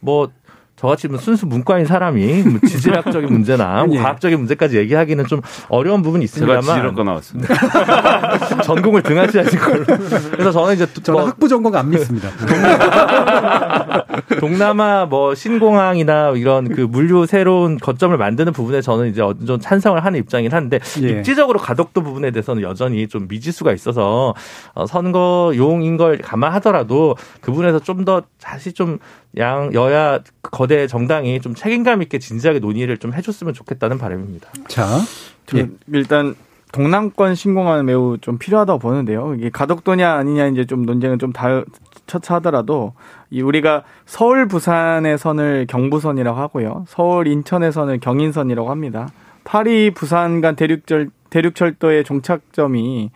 [0.00, 0.28] 뭐
[0.78, 4.00] 저같이 뭐 순수 문과인 사람이 뭐 지질학적인 문제나 뭐 예.
[4.00, 7.54] 과학적인 문제까지 얘기하기는 좀 어려운 부분이 제가 있습니다만 지질학과 나왔습니다.
[8.62, 9.84] 전공을 등한시하신 걸로.
[10.30, 12.28] 그래서 저는 이제 저는 뭐 학부 전공 안 믿습니다.
[14.38, 20.20] 동남아 뭐 신공항이나 이런 그 물류 새로운 거점을 만드는 부분에 저는 이제 정도 찬성을 하는
[20.20, 21.08] 입장이긴 한데 예.
[21.08, 24.34] 입지적으로 가덕도 부분에 대해서는 여전히 좀 미지수가 있어서
[24.74, 28.98] 어, 선거용인 걸 감안하더라도 그 부분에서 좀 더 다시 좀
[29.36, 34.48] 양 여야 거대 정당이 좀 책임감 있게 진지하게 논의를 좀 해줬으면 좋겠다는 바람입니다.
[34.68, 34.86] 자,
[35.46, 35.68] 저 예.
[35.92, 36.34] 일단
[36.72, 39.34] 동남권 신공항은 매우 좀 필요하다고 보는데요.
[39.34, 41.62] 이게 가덕도냐 아니냐 이제 좀 논쟁은 좀 다
[42.08, 42.94] 처차하더라도
[43.30, 46.86] 이 우리가 서울 부산의 선을 경부선이라고 하고요.
[46.88, 49.08] 서울 인천의 선을 경인선이라고 합니다.
[49.44, 53.10] 파리 부산 간 대륙절 대륙철도의 종착점이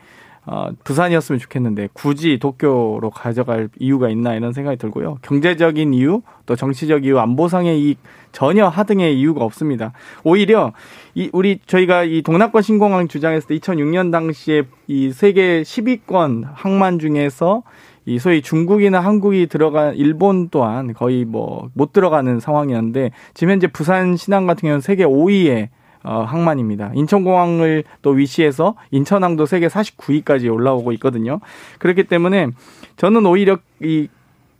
[0.45, 5.19] 어, 부산이었으면 좋겠는데 굳이 도쿄로 가져갈 이유가 있나 이런 생각이 들고요.
[5.23, 7.99] 경제적인 이유, 또 정치적 이유, 안보상의 이익
[8.33, 9.93] 전혀 하등의 이유가 없습니다.
[10.25, 10.73] 오히려
[11.15, 17.63] 이 우리 저희가 이 동남권 신공항 주장했을 때 2006년 당시에 이 세계 10위권 항만 중에서
[18.05, 24.17] 이 소위 중국이나 한국이 들어간 일본 또한 거의 뭐 못 들어가는 상황이었는데 지금 현재 부산
[24.17, 25.69] 신항 같은 경우는 세계 5위의
[26.05, 26.93] 어, 항만입니다.
[26.95, 31.41] 인천공항을 또 위시해서 인천항도 세계 49위까지 올라오고 있거든요.
[31.79, 32.49] 그렇기 때문에
[32.97, 34.09] 저는 오히려 이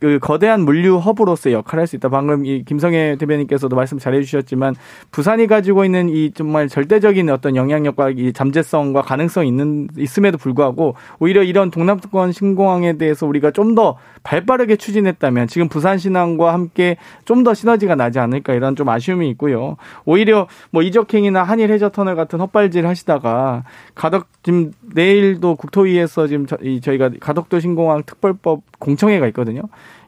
[0.03, 2.09] 그 거대한 물류 허브로서의 역할을 할 수 있다.
[2.09, 4.75] 방금 이 김성애 대변인께서도 말씀 잘 해 주셨지만
[5.11, 11.41] 부산이 가지고 있는 이 정말 절대적인 어떤 영향력과 이 잠재성과 가능성이 있는 있음에도 불구하고 오히려
[11.43, 17.53] 이런 동남권 신공항에 대해서 우리가 좀 더 발빠르게 추진했다면 지금 부산 신항과 함께 좀 더
[17.53, 19.77] 시너지가 나지 않을까 이런 좀 아쉬움이 있고요.
[20.05, 23.63] 오히려 뭐 이적행이나 한일 해저 터널 같은 헛발질 하시다가
[23.95, 29.61] 가덕 지금 내일도 국토위에서 지금 저희가 가덕도 신공항 특별법 공청회가 있거든요.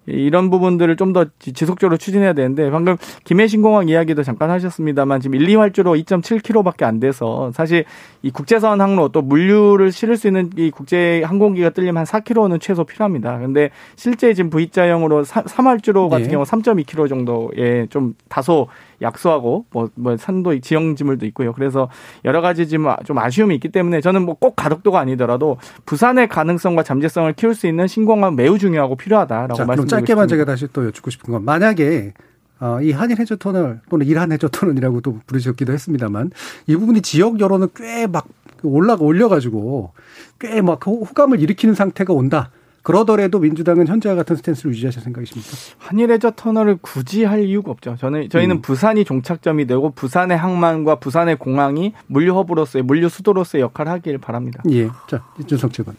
[0.08, 5.48] 이런 부분들을 좀 더 지속적으로 추진해야 되는데 방금 김해신 공항 이야기도 잠깐 하셨습니다만 지금 1,
[5.48, 7.86] 2활주로 2.7km밖에 안 돼서 사실
[8.22, 12.84] 이 국제선 항로 또 물류를 실을 수 있는 이 국제 항공기가 뚫리면 한 4km는 최소
[12.84, 13.40] 필요합니다.
[13.40, 16.32] 근데 실제 지금 V자형으로 3활주로 같은 예.
[16.32, 18.68] 경우 3.2km 정도에 좀 다소
[19.02, 21.54] 약소하고 뭐, 뭐 산도 지형 지물도 있고요.
[21.54, 21.90] 그래서
[22.24, 27.32] 여러 가지 지금 좀 아쉬움이 있기 때문에 저는 뭐 꼭 가덕도가 아니더라도 부산의 가능성과 잠재성을
[27.34, 30.28] 키울 수 있는 신공항 매우 중요하고 필요하다라고 자, 말씀드리고 짧게만.
[30.28, 32.14] 제가 다시 또 여쭙고 싶은 건 만약에
[32.60, 36.32] 어, 이 한일 해저 터널 또는 일한 해저 터널이라고도 부르셨기도 했습니다만
[36.68, 38.28] 이 부분이 지역 여론을 꽤 막
[38.64, 39.92] 올라가 올려가지고
[40.40, 42.50] 꽤 막 호감을 일으키는 상태가 온다.
[42.86, 45.50] 그러더라도 민주당은 현재와 같은 스탠스를 유지하실 생각이십니까?
[45.80, 47.96] 한일해저 터널을 굳이 할 이유가 없죠.
[48.00, 48.62] 저는 저희는 음.
[48.62, 54.62] 부산이 종착점이 되고 부산의 항만과 부산의 공항이 물류 허브로서의 물류 수도로서의 역할을 하길 바랍니다.
[54.70, 54.88] 예.
[55.08, 55.96] 자, 이준석 측은.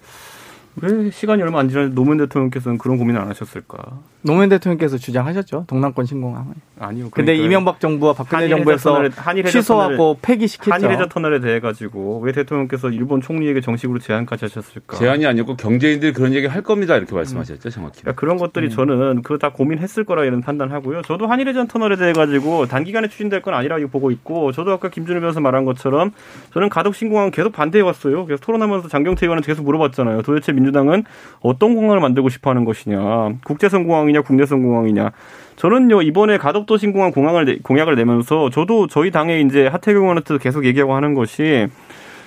[0.83, 3.79] 왜 시간이 얼마 안 지났는데 노무현 대통령께서는 그런 고민을 안 하셨을까?
[4.21, 5.65] 노무현 대통령께서 주장하셨죠.
[5.69, 6.53] 동남권 신공항을.
[6.79, 7.09] 아니요.
[7.11, 7.47] 근데 그러니까요.
[7.47, 10.73] 이명박 정부와 박근혜 정부에서 해저 터널에- 한일 취소하고 폐기시켰죠.
[10.75, 14.99] 한일 해저 터널에 대해 가지고 왜 대통령께서 일본 총리에게 정식으로 제안까지 하셨을까?
[14.99, 18.03] 제안이 아니었고 경제인들이 그런 얘기 할 겁니다 이렇게 말씀하셨죠 정확히.
[18.03, 21.01] 그러니까 그런 것들이 저는 그거 다 고민했을 거라 이런 판단하고요.
[21.03, 25.41] 저도 한일해전 터널에 대해 가지고 단기간에 추진될 건 아니라고 보고 있고 저도 아까 김준일 변호사
[25.41, 26.11] 말한 것처럼
[26.53, 28.27] 저는 가덕 신공항 계속 반대해 왔어요.
[28.27, 30.21] 그래서 토론하면서 장경태 의원한테 계속 물어봤잖아요.
[30.23, 31.05] 도대체 민 주당은
[31.41, 32.99] 어떤 공항을 만들고 싶어 하는 것이냐.
[33.45, 35.13] 국제선 공항이냐 국내선 공항이냐.
[35.57, 40.67] 저는요 이번에 가덕도 신공항 공항을 내- 공약을 내면서 저도 저희 당에 이제 하태경 의원한테도 계속
[40.67, 41.69] 얘기하고 하는 것이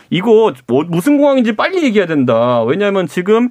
[0.09, 2.63] 이거 뭐- 무슨 공항인지 빨리 얘기해야 된다.
[2.63, 3.49] 왜냐하면 지금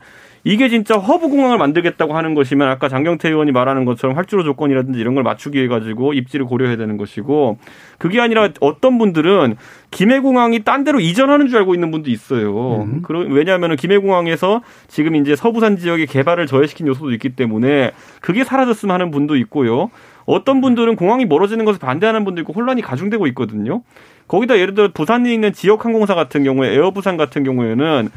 [0.48, 5.14] 이게 진짜 허브 공항을 만들겠다고 하는 것이면 아까 장경태 의원이 말하는 것처럼 활주로 조건이라든지 이런
[5.14, 7.58] 걸 맞추기 위해 가지고 입지를 고려해야 되는 것이고
[7.98, 9.56] 그게 아니라 어떤 분들은
[9.90, 12.80] 김해공항이 딴 데로 이전하는 줄 알고 있는 분도 있어요.
[12.84, 13.02] 음.
[13.28, 17.90] 왜냐하면 김해공항에서 지금 이제 서부산 지역의 개발을 저해시킨 요소도 있기 때문에
[18.22, 19.90] 그게 사라졌으면 하는 분도 있고요.
[20.24, 23.82] 어떤 분들은 공항이 멀어지는 것을 반대하는 분도 있고 혼란이 가중되고 있거든요.
[24.28, 28.08] 거기다 예를 들어 부산에 있는 지역 항공사 같은 경우에 에어부산 같은 경우에는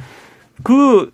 [0.64, 1.12] 그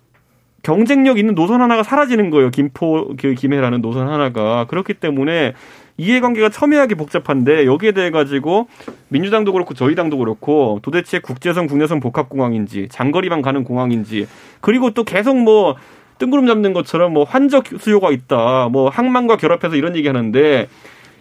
[0.62, 2.50] 경쟁력 있는 노선 하나가 사라지는 거예요.
[2.50, 5.54] 김포 그 김해라는 노선 하나가 그렇기 때문에
[5.98, 8.68] 이해관계가 첨예하게 복잡한데 여기에 대해 가지고
[9.08, 14.28] 민주당도 그렇고 저희 당도 그렇고 도대체 국제선 국내선 복합공항인지 장거리만 가는 공항인지
[14.60, 15.74] 그리고 또 계속 뭐
[16.18, 20.68] 뜬구름 잡는 것처럼 뭐 환적 수요가 있다 뭐 항만과 결합해서 이런 얘기 하는데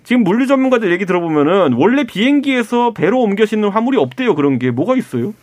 [0.04, 4.96] 지금 물류 전문가들 얘기 들어보면은 원래 비행기에서 배로 옮겨 싣는 화물이 없대요 그런 게 뭐가
[4.96, 5.34] 있어요?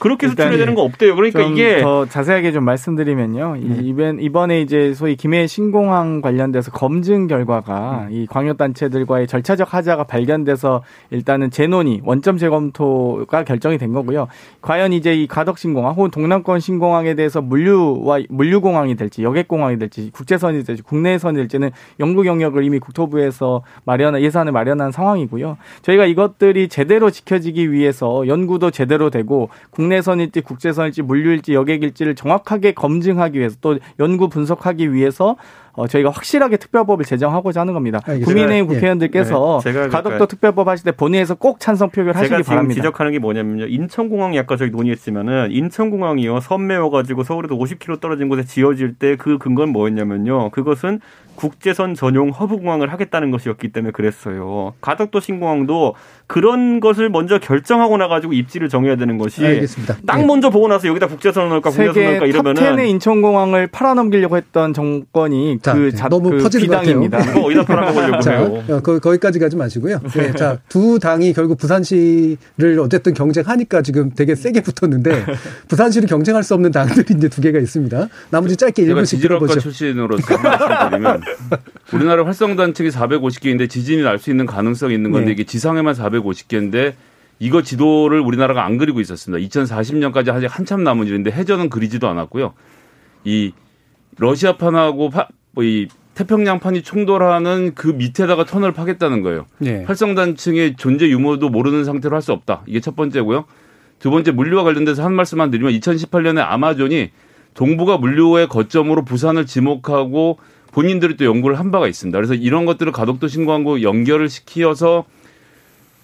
[0.00, 1.14] 그렇게 수출해야 되는 거 없대요.
[1.14, 3.56] 그러니까 이게 더 자세하게 좀 말씀드리면요.
[3.60, 3.78] 네.
[3.82, 8.12] 이번 이번에 이제 소위 김해 신공항 관련돼서 검증 결과가 음.
[8.12, 14.28] 이 광역 단체들과의 절차적 하자가 발견돼서 일단은 재논의 원점 재검토가 결정이 된 거고요.
[14.62, 19.78] 과연 이제 이 가덕 신공항 혹은 동남권 신공항에 대해서 물류와 물류 공항이 될지 여객 공항이
[19.78, 21.70] 될지 국제선이 될지 국내선이 될지는
[22.00, 25.58] 연구 경력을 이미 국토부에서 마련한 예산을 마련한 상황이고요.
[25.82, 33.38] 저희가 이것들이 제대로 지켜지기 위해서 연구도 제대로 되고 국내 국내선일지 국제선일지 물류일지 여객일지를 정확하게 검증하기
[33.38, 35.36] 위해서 또 연구 분석하기 위해서
[35.72, 38.00] 어, 저희가 확실하게 특별법을 제정하고자 하는 겁니다.
[38.04, 38.26] 알겠습니다.
[38.26, 38.74] 국민의힘 예.
[38.74, 39.88] 국회의원들께서 네.
[39.88, 42.72] 가덕도 특별법 하실 때 본회의에서 꼭 찬성 표결 하시기 제가 바랍니다.
[42.74, 43.66] 지금 지적하는 게 뭐냐면요.
[43.66, 46.40] 인천공항이 아까 저희 논의했지만은 인천공항이요.
[46.40, 50.50] 섬 메워가지고 서울에도 50km 떨어진 곳에 지어질 때 그 근거는 뭐였냐면요.
[50.50, 51.00] 그것은
[51.34, 54.74] 국제선 전용 허브공항을 하겠다는 것이었기 때문에 그랬어요.
[54.80, 55.94] 가덕도 신공항도
[56.26, 59.96] 그런 것을 먼저 결정하고 나가지고 입지를 정해야 되는 것이 알겠습니다.
[60.06, 60.26] 딱 네.
[60.26, 65.74] 먼저 보고 나서 여기다 국제선을 넣을까 국내선 넣을까 이러면은 탑10의 인천공항을 팔아넘기려고 했던 정권이 자,
[65.74, 67.18] 그 자, 너무 그 퍼지는 비당입니다.
[67.18, 67.44] 것 같아요.
[67.44, 70.00] 어디다 팔아먹으려고 자, 어, 거, 거기까지 가지 마시고요.
[70.14, 75.26] 네, 자, 두 당이 결국 부산시를 어쨌든 경쟁하니까 지금 되게 세게 붙었는데
[75.68, 78.08] 부산시를 경쟁할 수 없는 당들이 이제 두 개가 있습니다.
[78.30, 79.60] 나머지 짧게 1분씩 들어보죠.
[79.60, 81.20] 출신으로서 말씀드리면
[81.92, 85.32] 우리나라 활성단층이 450개인데 지진이 날 수 있는 가능성이 있는 건데 네.
[85.32, 86.92] 이게 지상에만 450개인데
[87.38, 89.42] 이거 지도를 우리나라가 안 그리고 있었습니다.
[89.48, 92.52] 2040년까지 아직 한참 남은 일인데 해저는 그리지도 않았고요.
[93.24, 93.52] 이
[94.18, 99.46] 러시아판하고 파, 뭐 이 태평양판이 충돌하는 그 밑에다가 터널을 파겠다는 거예요.
[99.58, 99.84] 네.
[99.84, 102.62] 활성단층의 존재 유무도 모르는 상태로 할 수 없다.
[102.66, 103.46] 이게 첫 번째고요.
[104.00, 107.10] 두 번째 물류와 관련돼서 한 말씀만 드리면 2018년에 아마존이
[107.54, 110.38] 동북아 물류의 거점으로 부산을 지목하고
[110.72, 112.16] 본인들이 또 연구를 한 바가 있습니다.
[112.18, 115.04] 그래서 이런 것들을 가덕도 신고하고 연결을 시키어서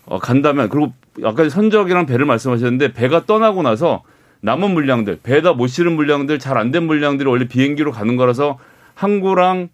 [0.07, 0.93] 어, 간다면 그리고
[1.25, 4.03] 아까 선적이랑 배를 말씀하셨는데 배가 떠나고 나서
[4.41, 8.59] 남은 물량들 배다 못 실은 물량들 잘 안 된 물량들이 원래 비행기로 가는 거라서
[8.97, 9.69] 항구랑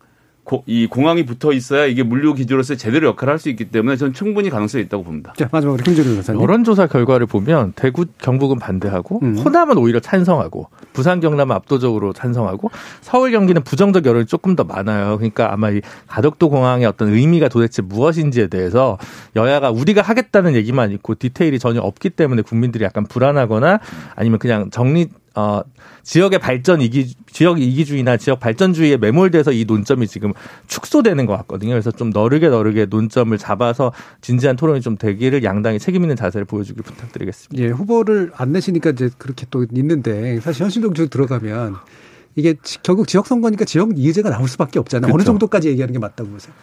[0.45, 4.13] 고, 이 공항이 붙어 있어야 이게 물류 기지로서 제대로 역할을 할 수 있기 때문에 저는
[4.13, 5.33] 충분히 가능성이 있다고 봅니다.
[5.37, 6.43] 자, 마지막으로 김재룡 교사님.
[6.43, 9.37] 여론조사 결과를 보면 대구, 경북은 반대하고 음.
[9.39, 15.17] 호남은 오히려 찬성하고 부산, 경남은 압도적으로 찬성하고 서울, 경기는 부정적 여론이 조금 더 많아요.
[15.17, 18.99] 그러니까 아마 이 가덕도 공항의 어떤 의미가 도대체 무엇인지에 대해서
[19.37, 23.79] 여야가 우리가 하겠다는 얘기만 있고 디테일이 전혀 없기 때문에 국민들이 약간 불안하거나
[24.17, 25.63] 아니면 그냥 정리 어,
[26.03, 30.33] 지역의 발전 이기, 지역 이기주의나 지역 발전주의에 매몰돼서 이 논점이 지금
[30.67, 31.71] 축소되는 것 같거든요.
[31.71, 36.83] 그래서 좀 너르게 너르게 논점을 잡아서 진지한 토론이 좀 되기를 양당이 책임 있는 자세를 보여주길
[36.83, 37.63] 부탁드리겠습니다.
[37.63, 41.77] 예, 후보를 안 내시니까 이제 그렇게 또 있는데 사실 현실적으로 들어가면
[42.35, 45.13] 이게 결국 지역 선거니까 지역 이의제가 나올 수밖에 없잖아요.
[45.13, 45.15] 그렇죠.
[45.15, 46.55] 어느 정도까지 얘기하는 게 맞다고 보세요?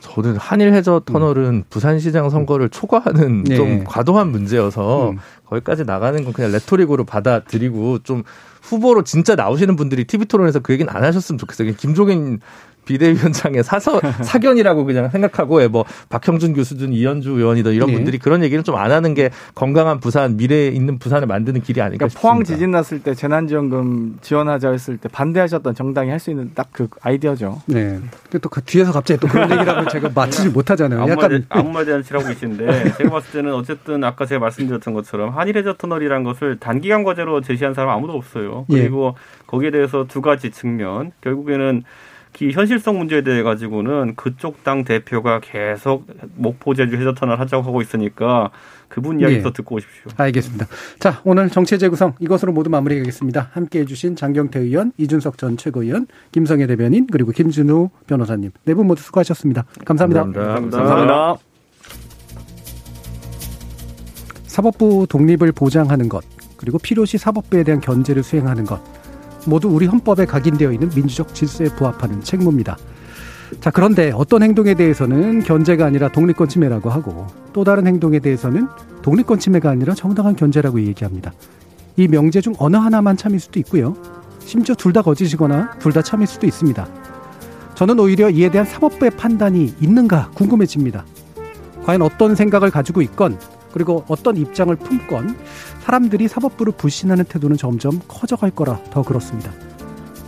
[0.00, 1.64] 저는 한일 해저 터널은 음.
[1.68, 3.56] 부산시장 선거를 초과하는 네.
[3.56, 5.18] 좀 과도한 문제여서 음.
[5.46, 8.22] 거기까지 나가는 건 그냥 레토릭으로 받아들이고 좀
[8.62, 11.74] 후보로 진짜 나오시는 분들이 TV 토론에서 그 얘기는 안 하셨으면 좋겠어요.
[11.74, 12.40] 김종인
[12.88, 17.94] 비대위원장의 사서 사견이라고 그냥 생각하고 예, 뭐 박형준 교수든 이현주 의원이든 이런 네.
[17.94, 22.08] 분들이 그런 얘기를 좀안 하는 게 건강한 부산 미래에 있는 부산을 만드는 길이 아닐까 그러니까
[22.08, 22.22] 싶습니다.
[22.22, 26.86] 포항 지진 났을 때 재난지원금 지원하자 했을 때 반대하셨던 정당이 할 수 있는 딱 그
[27.02, 27.60] 아이디어죠.
[27.66, 27.98] 네.
[28.22, 31.02] 근데 또그 뒤에서 갑자기 또 그런 얘기라고 제가 맞히지 못하잖아요.
[31.02, 35.30] 아무 약간 아무 말이 안 치라고 계신데 제가 봤을 때는 어쨌든 아까 제가 말씀드렸던 것처럼
[35.30, 38.66] 한일해저 터널이라는 것을 단기간 과제로 제시한 사람 아무도 없어요.
[38.70, 38.80] 예.
[38.80, 39.42] 그리고 예.
[39.46, 41.82] 거기에 대해서 두 가지 측면 결국에는
[42.40, 47.82] 이 현실성 문제에 대해 가지고는 그쪽 당 대표가 계속 목포 제주 해저 터널 하자고 하고
[47.82, 48.50] 있으니까
[48.88, 49.42] 그분 이야기 네.
[49.42, 50.04] 더 듣고 오십시오.
[50.16, 50.66] 알겠습니다.
[51.00, 53.50] 자, 오늘 정치 재구성 이것으로 모두 마무리하겠습니다.
[53.52, 58.86] 함께 해 주신 장경태 의원, 이준석 전 최고위원, 김성애 대변인 그리고 김준우 변호사님 네 분
[58.86, 59.64] 모두 수고하셨습니다.
[59.84, 60.22] 감사합니다.
[60.22, 60.78] 감사합니다.
[60.78, 61.36] 감사합니다.
[64.46, 66.24] 사법부 독립을 보장하는 것
[66.56, 68.80] 그리고 필요시 사법부에 대한 견제를 수행하는 것
[69.48, 72.76] 모두 우리 헌법에 각인되어 있는 민주적 질서에 부합하는 책무입니다.
[73.60, 78.68] 자, 그런데 어떤 행동에 대해서는 견제가 아니라 독립권 침해라고 하고 또 다른 행동에 대해서는
[79.02, 81.32] 독립권 침해가 아니라 정당한 견제라고 얘기합니다.
[81.96, 83.96] 이 명제 중 어느 하나만 참일 수도 있고요.
[84.44, 86.86] 심지어 둘 다 거짓이거나 둘 다 참일 수도 있습니다.
[87.74, 91.04] 저는 오히려 이에 대한 사법부의 판단이 있는가 궁금해집니다.
[91.84, 93.38] 과연 어떤 생각을 가지고 있건
[93.78, 95.38] 그리고 어떤 입장을 품건
[95.84, 99.52] 사람들이 사법부를 불신하는 태도는 점점 커져갈 거라 더 그렇습니다.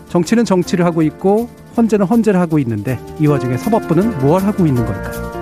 [0.08, 5.39] 정치는 정치를 하고 있고 헌재는 헌재를 하고 있는데 이 와중에 사법부는 뭘 하고 있는 걸까요?